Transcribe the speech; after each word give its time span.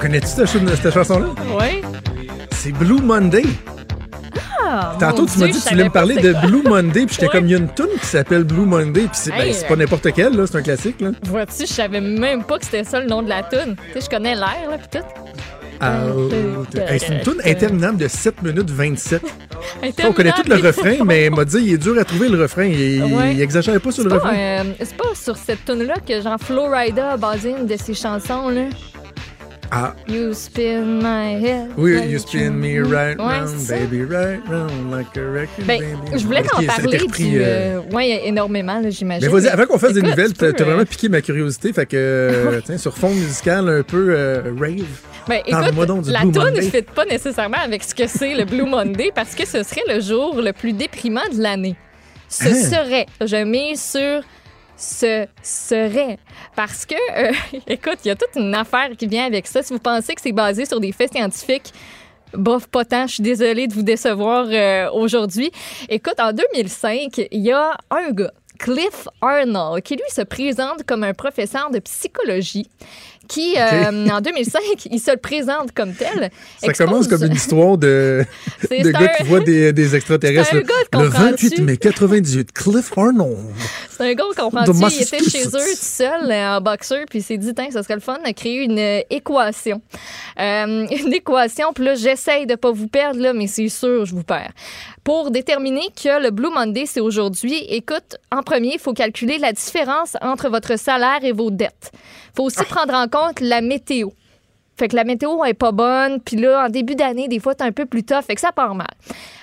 Connais-tu 0.00 0.26
cette, 0.28 0.48
cette 0.48 0.94
chanson-là? 0.94 1.26
Ouais. 1.58 1.82
C'est 2.52 2.72
Blue 2.72 3.00
Monday. 3.02 3.42
Ah, 4.60 4.92
Tantôt, 5.00 5.26
tu 5.26 5.38
m'as 5.38 5.46
dit 5.46 5.52
que 5.58 5.62
tu 5.64 5.70
voulais 5.70 5.84
me 5.84 5.90
parler 5.90 6.16
de. 6.16 6.34
Blue 6.46 6.62
Monday, 6.62 7.06
puis 7.06 7.14
j'étais 7.14 7.26
Ouais. 7.26 7.32
comme, 7.32 7.46
il 7.46 7.50
y 7.52 7.54
a 7.54 7.58
une 7.58 7.72
tune 7.72 7.86
qui 8.00 8.06
s'appelle 8.06 8.44
Blue 8.44 8.66
Monday, 8.66 9.02
puis 9.02 9.10
c'est 9.12 9.30
ben, 9.30 9.40
Hey, 9.40 9.54
c'est 9.54 9.66
pas 9.66 9.76
n'importe 9.76 10.12
quelle, 10.12 10.36
là, 10.36 10.46
c'est 10.46 10.58
un 10.58 10.62
classique, 10.62 11.00
là. 11.00 11.10
Vois-tu, 11.24 11.62
je 11.66 11.72
savais 11.72 12.00
même 12.00 12.44
pas 12.44 12.58
que 12.58 12.64
c'était 12.64 12.84
ça 12.84 13.00
le 13.00 13.06
nom 13.06 13.22
de 13.22 13.28
la 13.28 13.42
tune. 13.42 13.76
Tu 13.92 13.94
sais, 13.94 14.00
je 14.04 14.10
connais 14.10 14.34
l'air, 14.34 14.68
là, 14.70 14.76
pis 14.78 14.98
tout. 14.98 15.04
C'est 15.80 17.08
une 17.08 17.20
tune 17.20 17.40
interminable 17.44 17.98
de 17.98 18.08
7 18.08 18.42
minutes 18.42 18.70
27. 18.70 19.22
On 20.04 20.12
connaît 20.12 20.32
tout 20.32 20.42
le 20.48 20.56
refrain, 20.56 21.04
mais 21.04 21.30
m'a 21.30 21.44
dit 21.44 21.58
il 21.60 21.74
est 21.74 21.78
dur 21.78 21.98
à 21.98 22.04
trouver 22.04 22.28
le 22.28 22.40
refrain. 22.40 22.64
Il, 22.64 23.02
Ouais. 23.02 23.34
il 23.34 23.40
exagère 23.42 23.80
pas 23.80 23.90
sur 23.92 24.02
le 24.04 24.10
pas, 24.10 24.16
refrain. 24.16 24.34
euh, 24.36 24.62
c'est 24.80 24.96
pas 24.96 25.14
sur 25.14 25.36
cette 25.36 25.64
tune 25.64 25.82
là 25.84 25.94
que 26.06 26.20
Jean 26.20 26.36
Flo 26.38 26.68
Rida 26.70 27.12
a 27.12 27.16
basé 27.16 27.50
une 27.58 27.66
de 27.66 27.76
ses 27.76 27.94
chansons, 27.94 28.48
là. 28.48 28.62
Ah, 29.70 29.94
You 30.08 30.32
spin 30.32 30.98
my 31.02 31.36
head. 31.44 31.68
oui, 31.76 31.96
like 31.96 32.08
you 32.10 32.18
spin 32.18 32.52
me 32.52 32.78
right 32.80 33.18
Ouais, 33.18 33.40
round, 33.40 33.68
baby, 33.68 34.02
right 34.02 34.40
round, 34.48 34.90
like 34.90 35.14
a 35.16 35.20
record, 35.30 35.66
Ben, 35.66 35.78
baby. 35.80 36.18
je 36.18 36.24
voulais 36.26 36.42
t'en 36.42 36.62
parler 36.64 36.98
du... 36.98 37.38
euh, 37.38 37.78
euh, 37.78 37.94
ouais, 37.94 38.26
énormément, 38.26 38.80
j'imagine. 38.88 39.28
Mais 39.30 39.40
vas-y, 39.40 39.48
avant 39.48 39.66
qu'on 39.66 39.78
fasse 39.78 39.92
des 39.92 39.98
écoute, 40.00 40.10
nouvelles, 40.12 40.32
tu 40.32 40.38
peux, 40.38 40.52
t'as 40.54 40.64
euh, 40.64 40.66
vraiment 40.68 40.84
piqué 40.86 41.10
ma 41.10 41.20
curiosité. 41.20 41.72
Fait 41.74 41.84
que, 41.84 41.96
euh, 41.98 42.60
tiens, 42.64 42.78
sur 42.78 42.96
fond 42.96 43.10
musical 43.10 43.68
un 43.68 43.82
peu 43.82 44.08
euh, 44.16 44.42
rave. 44.58 44.84
Ben, 45.28 45.42
écoute, 45.46 45.86
donc 45.86 46.02
du 46.04 46.12
la 46.12 46.20
tune 46.20 46.32
ne 46.56 46.60
fit 46.62 46.82
pas 46.82 47.04
nécessairement 47.04 47.58
avec 47.62 47.84
ce 47.84 47.94
que 47.94 48.06
c'est 48.06 48.34
le 48.34 48.46
Blue 48.46 48.64
Monday 48.64 49.10
parce 49.14 49.34
que 49.34 49.46
ce 49.46 49.62
serait 49.62 49.82
le 49.86 50.00
jour 50.00 50.40
le 50.40 50.54
plus 50.54 50.72
déprimant 50.72 51.28
de 51.30 51.42
l'année. 51.42 51.76
Ce 52.30 52.48
Hein? 52.48 52.54
serait, 52.54 53.06
je 53.20 53.44
mise 53.44 53.82
sur 53.82 54.22
ce 54.78 55.26
serait. 55.42 56.18
Parce 56.56 56.86
que, 56.86 56.94
euh, 57.16 57.32
écoute, 57.66 57.98
il 58.04 58.08
y 58.08 58.10
a 58.10 58.14
toute 58.14 58.30
une 58.36 58.54
affaire 58.54 58.88
qui 58.96 59.06
vient 59.06 59.26
avec 59.26 59.46
ça. 59.46 59.62
Si 59.62 59.72
vous 59.72 59.78
pensez 59.80 60.14
que 60.14 60.20
c'est 60.22 60.32
basé 60.32 60.64
sur 60.64 60.80
des 60.80 60.92
faits 60.92 61.12
scientifiques, 61.12 61.72
Bof, 62.34 62.66
pas 62.68 62.84
tant. 62.84 63.06
Je 63.06 63.14
suis 63.14 63.22
désolée 63.22 63.66
de 63.68 63.72
vous 63.74 63.82
décevoir 63.82 64.46
euh, 64.50 64.90
aujourd'hui. 64.92 65.50
Écoute, 65.88 66.20
en 66.20 66.32
2005, 66.32 67.26
il 67.32 67.40
y 67.40 67.50
a 67.52 67.74
un 67.90 68.10
gars, 68.10 68.32
Cliff 68.58 69.08
Arnold, 69.22 69.82
qui 69.82 69.94
lui 69.94 70.02
se 70.10 70.20
présente 70.20 70.84
comme 70.84 71.04
un 71.04 71.14
professeur 71.14 71.70
de 71.70 71.78
psychologie 71.78 72.68
qui, 73.28 73.54
euh, 73.58 74.08
en 74.08 74.20
2005, 74.22 74.60
il 74.90 74.98
se 75.00 75.10
le 75.10 75.16
présente 75.18 75.72
comme 75.72 75.92
tel. 75.94 76.30
Ça 76.58 76.66
expose- 76.68 76.86
commence 76.86 77.08
comme 77.08 77.24
une 77.24 77.32
histoire 77.34 77.76
de, 77.78 78.24
gars 78.70 78.98
un- 79.00 79.06
qui 79.08 79.22
voient 79.24 79.40
des, 79.40 79.72
des 79.72 79.94
extraterrestres. 79.96 80.54
un 80.54 80.60
gars, 80.60 80.74
le 80.92 80.98
comprends-tu? 81.10 81.48
28 81.48 81.60
mai 81.62 81.76
98, 81.78 82.52
Cliff 82.52 82.90
Arnold. 82.96 83.36
C'est 83.98 84.10
un 84.10 84.14
gars, 84.14 84.24
comprends-tu? 84.36 84.70
Il 84.70 85.02
était 85.02 85.24
chez 85.28 85.48
eux 85.48 85.50
tout 85.50 85.82
seul 85.82 86.30
euh, 86.30 86.56
en 86.56 86.60
boxeur, 86.60 87.04
puis 87.10 87.18
il 87.18 87.22
s'est 87.22 87.36
dit, 87.36 87.52
Tiens, 87.52 87.70
ça 87.72 87.82
serait 87.82 87.96
le 87.96 88.00
fun 88.00 88.18
de 88.24 88.30
créer 88.30 88.62
une 88.62 88.78
euh, 88.78 89.00
équation. 89.10 89.82
Euh, 90.38 90.86
une 91.04 91.12
équation, 91.12 91.72
puis 91.72 91.84
là, 91.84 91.96
j'essaye 91.96 92.46
de 92.46 92.54
pas 92.54 92.70
vous 92.70 92.86
perdre, 92.86 93.20
là, 93.20 93.32
mais 93.32 93.48
c'est 93.48 93.68
sûr, 93.68 94.04
je 94.04 94.14
vous 94.14 94.22
perds. 94.22 94.52
Pour 95.02 95.32
déterminer 95.32 95.88
que 96.00 96.22
le 96.22 96.30
Blue 96.30 96.50
Monday, 96.50 96.84
c'est 96.86 97.00
aujourd'hui, 97.00 97.64
écoute, 97.68 98.18
en 98.30 98.44
premier, 98.44 98.74
il 98.74 98.78
faut 98.78 98.92
calculer 98.92 99.38
la 99.38 99.52
différence 99.52 100.16
entre 100.22 100.48
votre 100.48 100.78
salaire 100.78 101.18
et 101.24 101.32
vos 101.32 101.50
dettes. 101.50 101.90
Il 101.92 102.36
faut 102.36 102.44
aussi 102.44 102.62
prendre 102.64 102.94
en 102.94 103.08
compte 103.08 103.40
la 103.40 103.60
météo. 103.60 104.10
Fait 104.78 104.88
que 104.88 104.96
la 104.96 105.04
météo 105.04 105.44
est 105.44 105.54
pas 105.54 105.72
bonne, 105.72 106.20
puis 106.20 106.36
là, 106.36 106.66
en 106.66 106.68
début 106.68 106.94
d'année, 106.94 107.26
des 107.26 107.40
fois, 107.40 107.54
t'es 107.54 107.64
un 107.64 107.72
peu 107.72 107.84
plus 107.84 108.04
tough, 108.04 108.22
fait 108.22 108.36
que 108.36 108.40
ça 108.40 108.52
part 108.52 108.74
mal. 108.74 108.86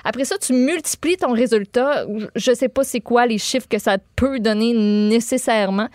Après 0.05 0.23
ça, 0.23 0.37
tu 0.37 0.53
multiplies 0.53 1.17
ton 1.17 1.33
résultat. 1.33 2.05
Je 2.35 2.53
sais 2.53 2.69
pas 2.69 2.83
c'est 2.83 3.01
quoi 3.01 3.25
les 3.25 3.37
chiffres 3.37 3.67
que 3.67 3.79
ça 3.79 3.97
peut 4.15 4.39
donner 4.39 4.73
nécessairement. 4.73 5.89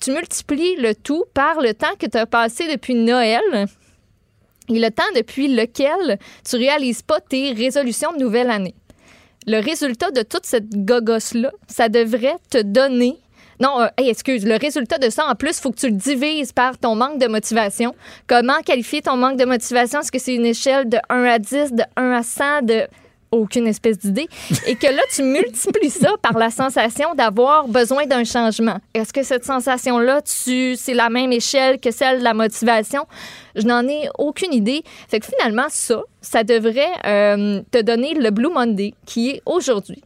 Tu 0.00 0.10
multiplies 0.10 0.76
le 0.76 0.94
tout 0.94 1.24
par 1.32 1.60
le 1.60 1.74
temps 1.74 1.94
que 1.98 2.06
tu 2.06 2.18
as 2.18 2.26
passé 2.26 2.66
depuis 2.70 2.94
Noël 2.94 3.42
et 4.68 4.78
le 4.78 4.90
temps 4.90 5.02
depuis 5.14 5.48
lequel 5.48 6.18
tu 6.48 6.56
réalises 6.56 7.02
pas 7.02 7.20
tes 7.20 7.52
résolutions 7.52 8.12
de 8.12 8.18
nouvelle 8.18 8.50
année. 8.50 8.74
Le 9.46 9.60
résultat 9.60 10.10
de 10.10 10.22
toute 10.22 10.46
cette 10.46 10.70
gogosse-là, 10.84 11.52
ça 11.68 11.88
devrait 11.88 12.36
te 12.50 12.62
donner 12.62 13.18
non, 13.62 13.80
euh, 13.80 13.86
excuse, 13.96 14.44
le 14.44 14.56
résultat 14.56 14.98
de 14.98 15.08
ça, 15.08 15.24
en 15.24 15.36
plus, 15.36 15.60
faut 15.60 15.70
que 15.70 15.78
tu 15.78 15.86
le 15.86 15.94
divises 15.94 16.52
par 16.52 16.76
ton 16.76 16.96
manque 16.96 17.20
de 17.20 17.28
motivation. 17.28 17.94
Comment 18.26 18.60
qualifier 18.62 19.02
ton 19.02 19.16
manque 19.16 19.38
de 19.38 19.44
motivation? 19.44 20.00
Est-ce 20.00 20.10
que 20.10 20.18
c'est 20.18 20.34
une 20.34 20.46
échelle 20.46 20.88
de 20.88 20.98
1 21.08 21.24
à 21.24 21.38
10, 21.38 21.72
de 21.72 21.84
1 21.94 22.10
à 22.10 22.22
100, 22.24 22.62
de 22.62 22.88
aucune 23.30 23.68
espèce 23.68 23.98
d'idée? 23.98 24.26
Et 24.66 24.74
que 24.74 24.88
là, 24.88 25.02
tu 25.14 25.22
multiplies 25.38 25.90
ça 25.90 26.10
par 26.20 26.36
la 26.36 26.50
sensation 26.50 27.14
d'avoir 27.14 27.68
besoin 27.68 28.04
d'un 28.06 28.24
changement. 28.24 28.78
Est-ce 28.94 29.12
que 29.12 29.22
cette 29.22 29.44
sensation-là, 29.44 30.22
c'est 30.24 30.94
la 30.94 31.08
même 31.08 31.30
échelle 31.30 31.78
que 31.78 31.92
celle 31.92 32.18
de 32.18 32.24
la 32.24 32.34
motivation? 32.34 33.06
Je 33.54 33.62
n'en 33.62 33.86
ai 33.86 34.08
aucune 34.18 34.52
idée. 34.52 34.82
Fait 35.08 35.20
que 35.20 35.26
finalement, 35.26 35.66
ça, 35.68 36.02
ça 36.20 36.42
devrait 36.42 36.90
euh, 37.06 37.62
te 37.70 37.80
donner 37.80 38.14
le 38.14 38.32
Blue 38.32 38.50
Monday 38.52 38.94
qui 39.06 39.30
est 39.30 39.42
aujourd'hui. 39.46 40.02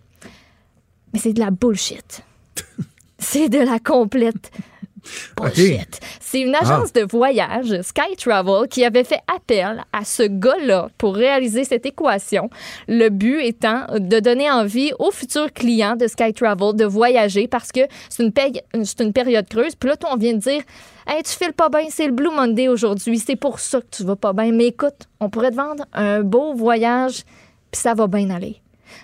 Mais 1.14 1.20
c'est 1.20 1.32
de 1.32 1.40
la 1.40 1.50
bullshit. 1.50 2.22
C'est 3.28 3.48
de 3.48 3.58
la 3.58 3.78
complète 3.78 4.50
bullshit. 5.36 6.00
C'est 6.20 6.40
une 6.40 6.54
agence 6.54 6.92
de 6.92 7.02
voyage, 7.02 7.80
Sky 7.82 8.16
Travel, 8.16 8.68
qui 8.68 8.84
avait 8.84 9.04
fait 9.04 9.20
appel 9.34 9.84
à 9.92 10.04
ce 10.04 10.24
gars-là 10.24 10.88
pour 10.98 11.14
réaliser 11.14 11.64
cette 11.64 11.86
équation. 11.86 12.50
Le 12.88 13.08
but 13.08 13.40
étant 13.42 13.86
de 13.98 14.18
donner 14.20 14.50
envie 14.50 14.92
aux 14.98 15.10
futurs 15.12 15.52
clients 15.52 15.96
de 15.96 16.06
Sky 16.08 16.32
Travel 16.32 16.74
de 16.74 16.84
voyager 16.84 17.46
parce 17.48 17.70
que 17.72 17.80
c'est 18.08 18.22
une, 18.24 18.32
paye- 18.32 18.62
c'est 18.84 19.00
une 19.00 19.12
période 19.12 19.48
creuse. 19.48 19.74
Puis 19.76 19.88
là, 19.88 19.96
toi, 19.96 20.10
on 20.12 20.16
vient 20.16 20.32
de 20.34 20.38
dire 20.38 20.62
Hey, 21.06 21.22
tu 21.22 21.32
files 21.32 21.52
pas 21.52 21.68
bien, 21.68 21.84
c'est 21.88 22.06
le 22.06 22.12
Blue 22.12 22.30
Monday 22.34 22.66
aujourd'hui. 22.68 23.18
C'est 23.20 23.36
pour 23.36 23.60
ça 23.60 23.80
que 23.80 23.86
tu 23.90 24.02
vas 24.04 24.16
pas 24.16 24.32
bien. 24.32 24.50
Mais 24.50 24.66
écoute, 24.66 25.06
on 25.20 25.30
pourrait 25.30 25.50
te 25.52 25.56
vendre 25.56 25.84
un 25.92 26.22
beau 26.22 26.52
voyage, 26.54 27.22
puis 27.70 27.80
ça 27.80 27.94
va 27.94 28.08
bien 28.08 28.30
aller. 28.30 28.60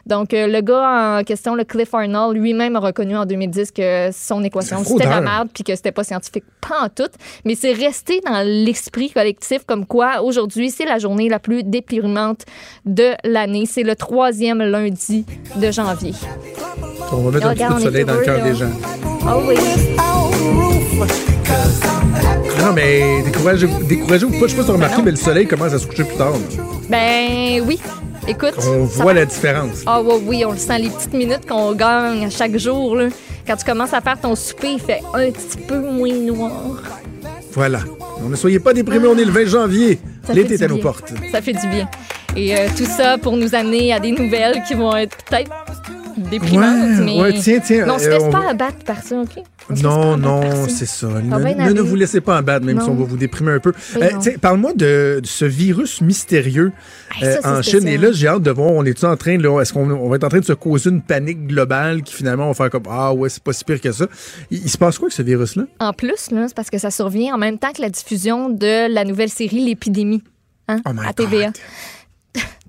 Donc, 0.06 0.34
euh, 0.34 0.46
le 0.46 0.60
gars 0.60 1.18
en 1.18 1.24
question, 1.24 1.54
le 1.54 1.64
Cliff 1.64 1.92
Arnold, 1.94 2.36
lui-même 2.36 2.76
a 2.76 2.80
reconnu 2.80 3.16
en 3.16 3.26
2010 3.26 3.72
que 3.72 4.10
son 4.12 4.42
équation, 4.44 4.84
c'était 4.84 5.08
la 5.08 5.20
merde, 5.20 5.48
puis 5.52 5.64
que 5.64 5.74
c'était 5.74 5.92
pas 5.92 6.04
scientifique, 6.04 6.44
pas 6.60 6.84
en 6.84 6.88
tout. 6.88 7.10
Mais 7.44 7.54
c'est 7.54 7.72
resté 7.72 8.20
dans 8.26 8.46
l'esprit 8.46 9.10
collectif 9.10 9.64
comme 9.66 9.86
quoi, 9.86 10.22
aujourd'hui, 10.22 10.70
c'est 10.70 10.84
la 10.84 10.98
journée 10.98 11.28
la 11.28 11.38
plus 11.38 11.62
déprimante 11.62 12.44
de 12.84 13.12
l'année. 13.24 13.66
C'est 13.66 13.82
le 13.82 13.96
troisième 13.96 14.62
lundi 14.62 15.24
de 15.56 15.70
janvier. 15.70 16.12
On 17.12 17.22
va 17.22 17.30
mettre 17.30 17.46
un 17.46 17.54
petit 17.54 17.64
coup 17.64 17.74
de 17.74 17.80
soleil 17.80 18.04
dans 18.04 18.14
le 18.14 18.20
cœur 18.22 18.42
des 18.42 18.54
gens. 18.54 18.70
Oh 19.24 19.42
oui. 19.46 19.54
Non, 22.58 22.72
mais 22.72 23.22
découragez-vous 23.22 23.84
découragez 23.84 24.26
pas. 24.26 24.32
Je 24.42 24.46
sais 24.48 24.56
pas 24.56 24.62
si 24.62 24.70
remarqué, 24.70 24.96
non. 24.98 25.02
mais 25.04 25.10
le 25.10 25.16
soleil 25.16 25.46
commence 25.46 25.72
à 25.72 25.78
se 25.78 25.86
coucher 25.86 26.04
plus 26.04 26.16
tard. 26.16 26.30
là. 26.30 26.38
Ben 26.88 27.62
oui. 27.66 27.80
Écoute. 28.28 28.54
On 28.68 28.84
voit 28.84 29.14
la 29.14 29.24
différence. 29.24 29.82
Ah 29.86 30.00
oui, 30.00 30.14
oui, 30.24 30.44
on 30.46 30.52
le 30.52 30.58
sent, 30.58 30.78
les 30.78 30.88
petites 30.88 31.12
minutes 31.12 31.46
qu'on 31.48 31.72
gagne 31.72 32.24
à 32.26 32.30
chaque 32.30 32.56
jour. 32.56 32.96
Là. 32.96 33.08
Quand 33.46 33.56
tu 33.56 33.64
commences 33.64 33.92
à 33.92 34.00
faire 34.00 34.20
ton 34.20 34.34
souper, 34.36 34.74
il 34.74 34.80
fait 34.80 35.02
un 35.12 35.30
petit 35.30 35.58
peu 35.58 35.78
moins 35.80 36.12
noir. 36.14 36.52
Voilà. 37.52 37.80
Ne 38.22 38.36
soyez 38.36 38.60
pas 38.60 38.72
déprimés, 38.72 39.08
on 39.08 39.18
est 39.18 39.24
le 39.24 39.32
20 39.32 39.46
janvier. 39.46 39.98
Ça 40.24 40.32
L'été 40.32 40.54
est 40.54 40.62
à 40.62 40.68
nos 40.68 40.78
portes. 40.78 41.12
Ça 41.32 41.42
fait 41.42 41.52
du 41.52 41.66
bien. 41.66 41.88
Et 42.36 42.56
euh, 42.56 42.68
tout 42.76 42.86
ça 42.86 43.18
pour 43.18 43.36
nous 43.36 43.54
amener 43.54 43.92
à 43.92 43.98
des 44.00 44.12
nouvelles 44.12 44.62
qui 44.66 44.74
vont 44.74 44.96
être 44.96 45.16
peut-être 45.24 45.50
déprimantes, 46.16 46.98
Ouais, 46.98 47.04
mais... 47.04 47.20
ouais, 47.20 47.32
tiens, 47.40 47.60
tiens, 47.64 47.86
Non, 47.86 47.94
on 47.94 47.98
se 47.98 48.06
euh, 48.06 48.10
laisse 48.10 48.22
on 48.24 48.30
pas 48.30 48.40
va- 48.40 48.48
abattre 48.50 48.78
par 48.84 49.02
ça, 49.02 49.20
OK? 49.20 49.42
Non, 49.82 50.16
non, 50.16 50.66
c'est 50.68 50.86
ça. 50.86 51.06
Ne, 51.08 51.72
ne- 51.72 51.80
vous 51.80 51.94
laissez 51.94 52.20
pas 52.20 52.36
abattre, 52.38 52.66
même 52.66 52.76
Non. 52.78 52.84
si 52.84 52.90
on 52.90 52.94
va 52.94 53.04
vous 53.04 53.16
déprimer 53.16 53.52
un 53.52 53.58
peu. 53.60 53.72
Euh, 53.96 54.10
Parle-moi 54.40 54.72
de, 54.74 55.20
de 55.22 55.26
ce 55.26 55.44
virus 55.44 56.00
mystérieux 56.00 56.72
Hey, 57.20 57.24
euh, 57.28 57.40
ça, 57.40 57.50
en 57.52 57.62
spécial. 57.62 57.80
Chine. 57.82 57.88
Et 57.88 57.96
là, 57.98 58.08
j'ai 58.12 58.26
hâte 58.28 58.42
de 58.42 58.50
voir, 58.50 58.70
on 58.72 58.84
est 58.84 59.04
en 59.04 59.16
train, 59.16 59.38
là, 59.38 59.60
est-ce 59.60 59.72
qu'on 59.72 59.88
on 59.90 60.08
va 60.08 60.16
être 60.16 60.24
en 60.24 60.28
train 60.28 60.40
de 60.40 60.44
se 60.44 60.52
causer 60.52 60.90
une 60.90 61.02
panique 61.02 61.46
globale 61.46 62.02
qui 62.02 62.14
finalement 62.14 62.48
va 62.48 62.54
faire 62.54 62.70
comme 62.70 62.82
Ah 62.90 63.12
ouais, 63.14 63.28
c'est 63.28 63.42
pas 63.42 63.52
si 63.52 63.64
pire 63.64 63.80
que 63.80 63.92
ça. 63.92 64.06
Il, 64.50 64.62
il 64.64 64.70
se 64.70 64.78
passe 64.78 64.98
quoi 64.98 65.06
avec 65.06 65.12
ce 65.14 65.22
virus-là? 65.22 65.64
En 65.80 65.92
plus, 65.92 66.30
là, 66.30 66.46
c'est 66.48 66.54
parce 66.56 66.70
que 66.70 66.78
ça 66.78 66.90
survient 66.90 67.34
en 67.34 67.38
même 67.38 67.58
temps 67.58 67.72
que 67.72 67.80
la 67.82 67.90
diffusion 67.90 68.48
de 68.48 68.92
la 68.92 69.04
nouvelle 69.04 69.30
série 69.30 69.60
L'épidémie 69.64 70.22
hein, 70.68 70.78
Oh 70.86 70.90
à 71.06 71.12
TVA. 71.12 71.46
God. 71.46 71.54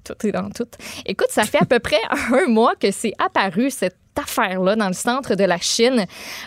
Tout 0.03 0.27
est 0.27 0.31
dans 0.31 0.49
tout. 0.49 0.67
Écoute, 1.05 1.29
ça 1.29 1.43
fait 1.43 1.61
à 1.61 1.65
peu 1.65 1.79
près 1.79 1.99
un 2.33 2.47
mois 2.47 2.75
que 2.75 2.91
c'est 2.91 3.13
apparu 3.19 3.69
cette 3.69 3.97
affaire-là 4.15 4.75
dans 4.75 4.87
le 4.87 4.93
centre 4.93 5.35
de 5.35 5.43
la 5.43 5.57
Chine. 5.57 6.05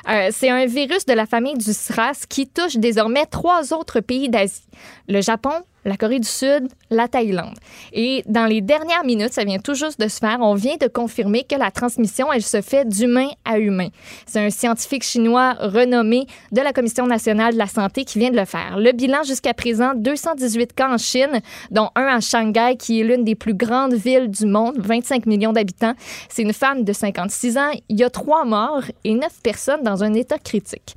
Euh, 0.09 0.29
c'est 0.31 0.51
un 0.51 0.67
virus 0.67 1.05
de 1.07 1.15
la 1.15 1.27
famille 1.27 1.57
du 1.57 1.73
SRAS 1.73 2.25
qui 2.29 2.47
touche 2.47 2.77
désormais 2.77 3.27
trois 3.27 3.73
autres 3.73 4.01
pays 4.01 4.29
d'Asie. 4.29 4.63
Le 5.09 5.21
Japon, 5.21 5.53
la 5.87 5.97
Corée 5.97 6.19
du 6.19 6.29
Sud, 6.29 6.69
la 6.91 7.09
Thaïlande. 7.09 7.55
Et 7.93 8.23
dans 8.27 8.45
les 8.45 8.61
dernières 8.61 9.05
minutes, 9.05 9.33
ça 9.33 9.45
vient 9.45 9.59
tout 9.59 9.75
juste 9.75 10.01
de 10.01 10.09
se 10.09 10.19
faire, 10.19 10.39
on 10.41 10.55
vient 10.55 10.77
de 10.81 10.89
confirmer 10.89 11.45
que 11.45 11.55
la 11.55 11.71
transmission, 11.71 12.33
elle 12.33 12.43
se 12.43 12.61
fait 12.61 12.87
d'humain 12.87 13.29
à 13.45 13.59
humain. 13.59 13.89
C'est 14.27 14.41
un 14.41 14.51
scientifique 14.51 15.05
chinois 15.05 15.55
renommé 15.61 16.27
de 16.51 16.61
la 16.61 16.73
Commission 16.73 17.07
nationale 17.07 17.55
de 17.55 17.59
la 17.59 17.69
santé 17.69 18.05
qui 18.05 18.19
vient 18.19 18.31
de 18.31 18.37
le 18.37 18.45
faire. 18.45 18.79
Le 18.79 18.93
bilan 18.93 19.23
jusqu'à 19.23 19.55
présent, 19.55 19.93
218 19.95 20.73
cas 20.75 20.93
en 20.93 20.99
Chine, 20.99 21.41
dont 21.71 21.91
un 21.95 22.07
à 22.07 22.21
Shanghai, 22.21 22.77
qui 22.77 23.01
est 23.01 23.05
l'une 23.05 23.25
des 23.25 23.37
plus 23.37 23.55
grandes 23.55 23.95
villes 23.95 24.29
du 24.29 24.47
monde, 24.47 24.75
25 24.79 25.27
millions 25.27 25.53
d'habitants. 25.53 25.95
C'est 26.29 26.43
une 26.43 26.53
femme 26.53 26.83
de 26.83 26.93
56 26.93 27.59
ans. 27.59 27.71
Il 27.89 27.99
y 27.99 28.05
a 28.05 28.11
trois 28.11 28.45
morts 28.45 28.85
et 29.05 29.15
neuf 29.15 29.41
personnes 29.43 29.83
dans 29.85 30.03
un 30.03 30.15
état 30.15 30.39
critique. 30.39 30.95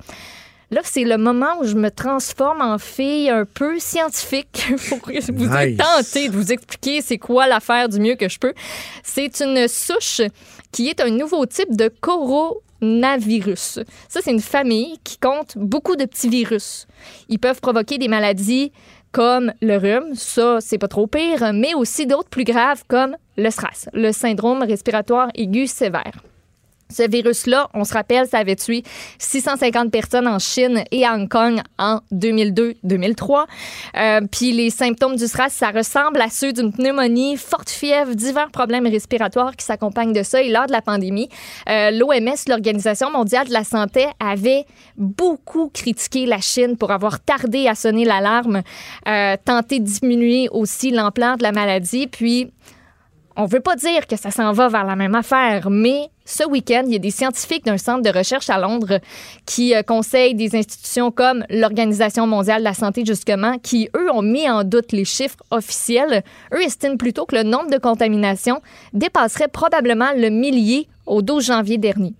Là, 0.70 0.80
c'est 0.84 1.02
le 1.04 1.18
moment 1.18 1.58
où 1.60 1.64
je 1.64 1.74
me 1.74 1.90
transforme 1.90 2.60
en 2.62 2.78
fille 2.78 3.28
un 3.28 3.44
peu 3.44 3.78
scientifique 3.80 4.66
pour 4.88 4.98
vous 4.98 5.46
Nice. 5.46 5.76
tenter 5.76 6.28
de 6.28 6.32
vous 6.36 6.52
expliquer 6.52 7.02
c'est 7.02 7.18
quoi 7.18 7.48
l'affaire 7.48 7.88
du 7.88 7.98
mieux 7.98 8.14
que 8.14 8.28
je 8.28 8.38
peux. 8.38 8.54
C'est 9.02 9.40
une 9.40 9.66
souche 9.66 10.20
qui 10.70 10.88
est 10.88 11.00
un 11.00 11.10
nouveau 11.10 11.44
type 11.46 11.74
de 11.74 11.88
coronavirus. 12.00 13.80
Ça, 14.08 14.20
c'est 14.22 14.30
une 14.30 14.40
famille 14.40 14.98
qui 15.02 15.18
compte 15.18 15.54
beaucoup 15.56 15.96
de 15.96 16.04
petits 16.04 16.28
virus. 16.28 16.86
Ils 17.28 17.38
peuvent 17.40 17.60
provoquer 17.60 17.98
des 17.98 18.08
maladies 18.08 18.70
comme 19.12 19.52
le 19.60 19.76
rhume, 19.76 20.14
ça, 20.14 20.58
c'est 20.60 20.78
pas 20.78 20.86
trop 20.86 21.08
pire, 21.08 21.52
mais 21.52 21.74
aussi 21.74 22.06
d'autres 22.06 22.28
plus 22.28 22.44
graves 22.44 22.84
comme 22.86 23.16
le 23.36 23.50
SRAS, 23.50 23.88
le 23.92 24.12
syndrome 24.12 24.62
respiratoire 24.62 25.30
aigu 25.34 25.66
sévère. 25.66 26.12
Ce 26.90 27.08
virus-là, 27.08 27.68
on 27.74 27.84
se 27.84 27.94
rappelle, 27.94 28.26
ça 28.26 28.38
avait 28.38 28.56
tué 28.56 28.82
650 29.18 29.90
personnes 29.90 30.26
en 30.26 30.38
Chine 30.38 30.84
et 30.90 31.04
à 31.04 31.14
Hong 31.14 31.28
Kong 31.28 31.60
en 31.78 32.00
2002-2003. 32.12 33.44
Euh, 33.96 34.20
puis 34.30 34.52
les 34.52 34.70
symptômes 34.70 35.16
du 35.16 35.26
SRAS, 35.26 35.50
ça 35.50 35.70
ressemble 35.70 36.20
à 36.20 36.28
ceux 36.28 36.52
d'une 36.52 36.72
pneumonie, 36.72 37.36
forte 37.36 37.70
fièvre, 37.70 38.14
divers 38.14 38.50
problèmes 38.50 38.86
respiratoires 38.86 39.56
qui 39.56 39.64
s'accompagnent 39.64 40.12
de 40.12 40.22
ça. 40.22 40.42
Et 40.42 40.50
lors 40.50 40.66
de 40.66 40.72
la 40.72 40.82
pandémie, 40.82 41.28
euh, 41.68 41.90
l'OMS, 41.90 42.36
l'Organisation 42.48 43.10
mondiale 43.10 43.48
de 43.48 43.52
la 43.52 43.64
santé, 43.64 44.06
avait 44.18 44.64
beaucoup 44.96 45.68
critiqué 45.68 46.26
la 46.26 46.40
Chine 46.40 46.76
pour 46.76 46.90
avoir 46.90 47.20
tardé 47.20 47.68
à 47.68 47.74
sonner 47.74 48.04
l'alarme, 48.04 48.62
euh, 49.08 49.36
tenté 49.44 49.80
de 49.80 49.84
diminuer 49.84 50.48
aussi 50.50 50.90
l'ampleur 50.90 51.36
de 51.36 51.42
la 51.42 51.52
maladie. 51.52 52.06
Puis 52.06 52.50
on 53.36 53.46
veut 53.46 53.60
pas 53.60 53.76
dire 53.76 54.06
que 54.06 54.16
ça 54.16 54.30
s'en 54.30 54.52
va 54.52 54.68
vers 54.68 54.84
la 54.84 54.96
même 54.96 55.14
affaire, 55.14 55.70
mais 55.70 56.10
ce 56.30 56.44
week-end, 56.44 56.84
il 56.86 56.92
y 56.92 56.96
a 56.96 57.00
des 57.00 57.10
scientifiques 57.10 57.64
d'un 57.64 57.78
centre 57.78 58.02
de 58.02 58.16
recherche 58.16 58.50
à 58.50 58.58
Londres 58.58 59.00
qui 59.46 59.74
euh, 59.74 59.82
conseillent 59.82 60.34
des 60.34 60.54
institutions 60.54 61.10
comme 61.10 61.44
l'Organisation 61.50 62.26
mondiale 62.26 62.60
de 62.60 62.64
la 62.64 62.74
santé, 62.74 63.04
justement, 63.04 63.58
qui, 63.58 63.88
eux, 63.96 64.10
ont 64.12 64.22
mis 64.22 64.48
en 64.48 64.64
doute 64.64 64.92
les 64.92 65.04
chiffres 65.04 65.38
officiels. 65.50 66.22
Eux 66.54 66.62
estiment 66.62 66.96
plutôt 66.96 67.26
que 67.26 67.34
le 67.34 67.42
nombre 67.42 67.70
de 67.70 67.78
contaminations 67.78 68.60
dépasserait 68.92 69.48
probablement 69.48 70.12
le 70.16 70.30
millier 70.30 70.88
au 71.06 71.20
12 71.20 71.44
janvier 71.44 71.78
dernier. 71.78 72.14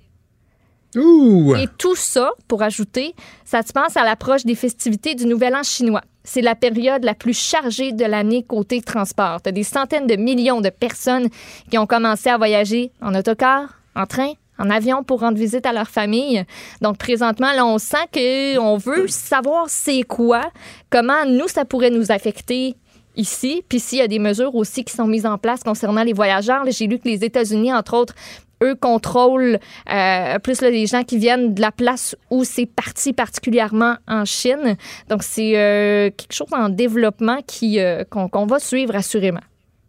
Ouh! 0.97 1.55
Et 1.55 1.69
tout 1.79 1.95
ça, 1.95 2.33
pour 2.49 2.63
ajouter, 2.63 3.15
ça 3.45 3.63
se 3.63 3.73
pense 3.73 3.97
à 3.97 4.05
l'approche 4.05 4.45
des 4.45 4.56
festivités 4.56 5.15
du 5.15 5.27
Nouvel 5.27 5.55
An 5.55 5.63
chinois. 5.63 6.03
C'est 6.25 6.43
la 6.43 6.56
période 6.56 7.05
la 7.05 7.15
plus 7.15 7.39
chargée 7.39 7.93
de 7.93 8.05
l'année 8.05 8.43
côté 8.43 8.83
transport. 8.83 9.41
T'as 9.41 9.53
des 9.53 9.63
centaines 9.63 10.06
de 10.06 10.17
millions 10.17 10.61
de 10.61 10.69
personnes 10.69 11.29
qui 11.71 11.79
ont 11.79 11.87
commencé 11.87 12.29
à 12.29 12.37
voyager 12.37 12.91
en 13.01 13.15
autocar, 13.15 13.80
en 13.95 14.07
train, 14.07 14.33
en 14.59 14.71
avion 14.71 15.03
pour 15.03 15.21
rendre 15.21 15.39
visite 15.39 15.67
à 15.67 15.73
leur 15.73 15.89
famille. 15.89 16.45
Donc 16.81 16.99
présentement, 16.99 17.53
là, 17.53 17.67
on 17.67 17.79
sent 17.79 18.07
qu'on 18.13 18.77
veut 18.77 19.09
savoir 19.09 19.67
c'est 19.69 20.03
quoi, 20.03 20.51
comment 20.91 21.25
nous, 21.27 21.49
ça 21.49 21.65
pourrait 21.65 21.91
nous 21.91 22.13
affecter 22.13 22.77
ici. 23.17 23.65
Puis 23.69 23.81
s'il 23.81 23.99
y 23.99 24.03
a 24.03 24.09
des 24.09 24.19
mesures 24.19 24.55
aussi 24.55 24.85
qui 24.85 24.95
sont 24.95 25.07
mises 25.07 25.27
en 25.27 25.39
place 25.39 25.63
concernant 25.63 26.03
les 26.03 26.13
voyageurs, 26.13 26.65
j'ai 26.69 26.87
lu 26.87 26.99
que 26.99 27.09
les 27.09 27.25
États-Unis, 27.25 27.73
entre 27.73 27.95
autres, 27.95 28.15
eux 28.63 28.75
contrôlent 28.75 29.59
euh, 29.91 30.39
plus 30.39 30.61
les 30.61 30.87
gens 30.87 31.03
qui 31.03 31.19
viennent 31.19 31.55
de 31.55 31.61
la 31.61 31.73
place 31.73 32.15
où 32.31 32.45
c'est 32.45 32.67
parti, 32.67 33.13
particulièrement 33.13 33.97
en 34.07 34.25
Chine. 34.25 34.77
Donc, 35.09 35.23
c'est 35.23 35.57
euh, 35.57 36.11
quelque 36.11 36.35
chose 36.35 36.49
en 36.53 36.69
développement 36.69 37.39
qui, 37.47 37.81
euh, 37.81 38.05
qu'on 38.05 38.47
va 38.47 38.59
suivre 38.59 38.95
assurément. 38.95 39.41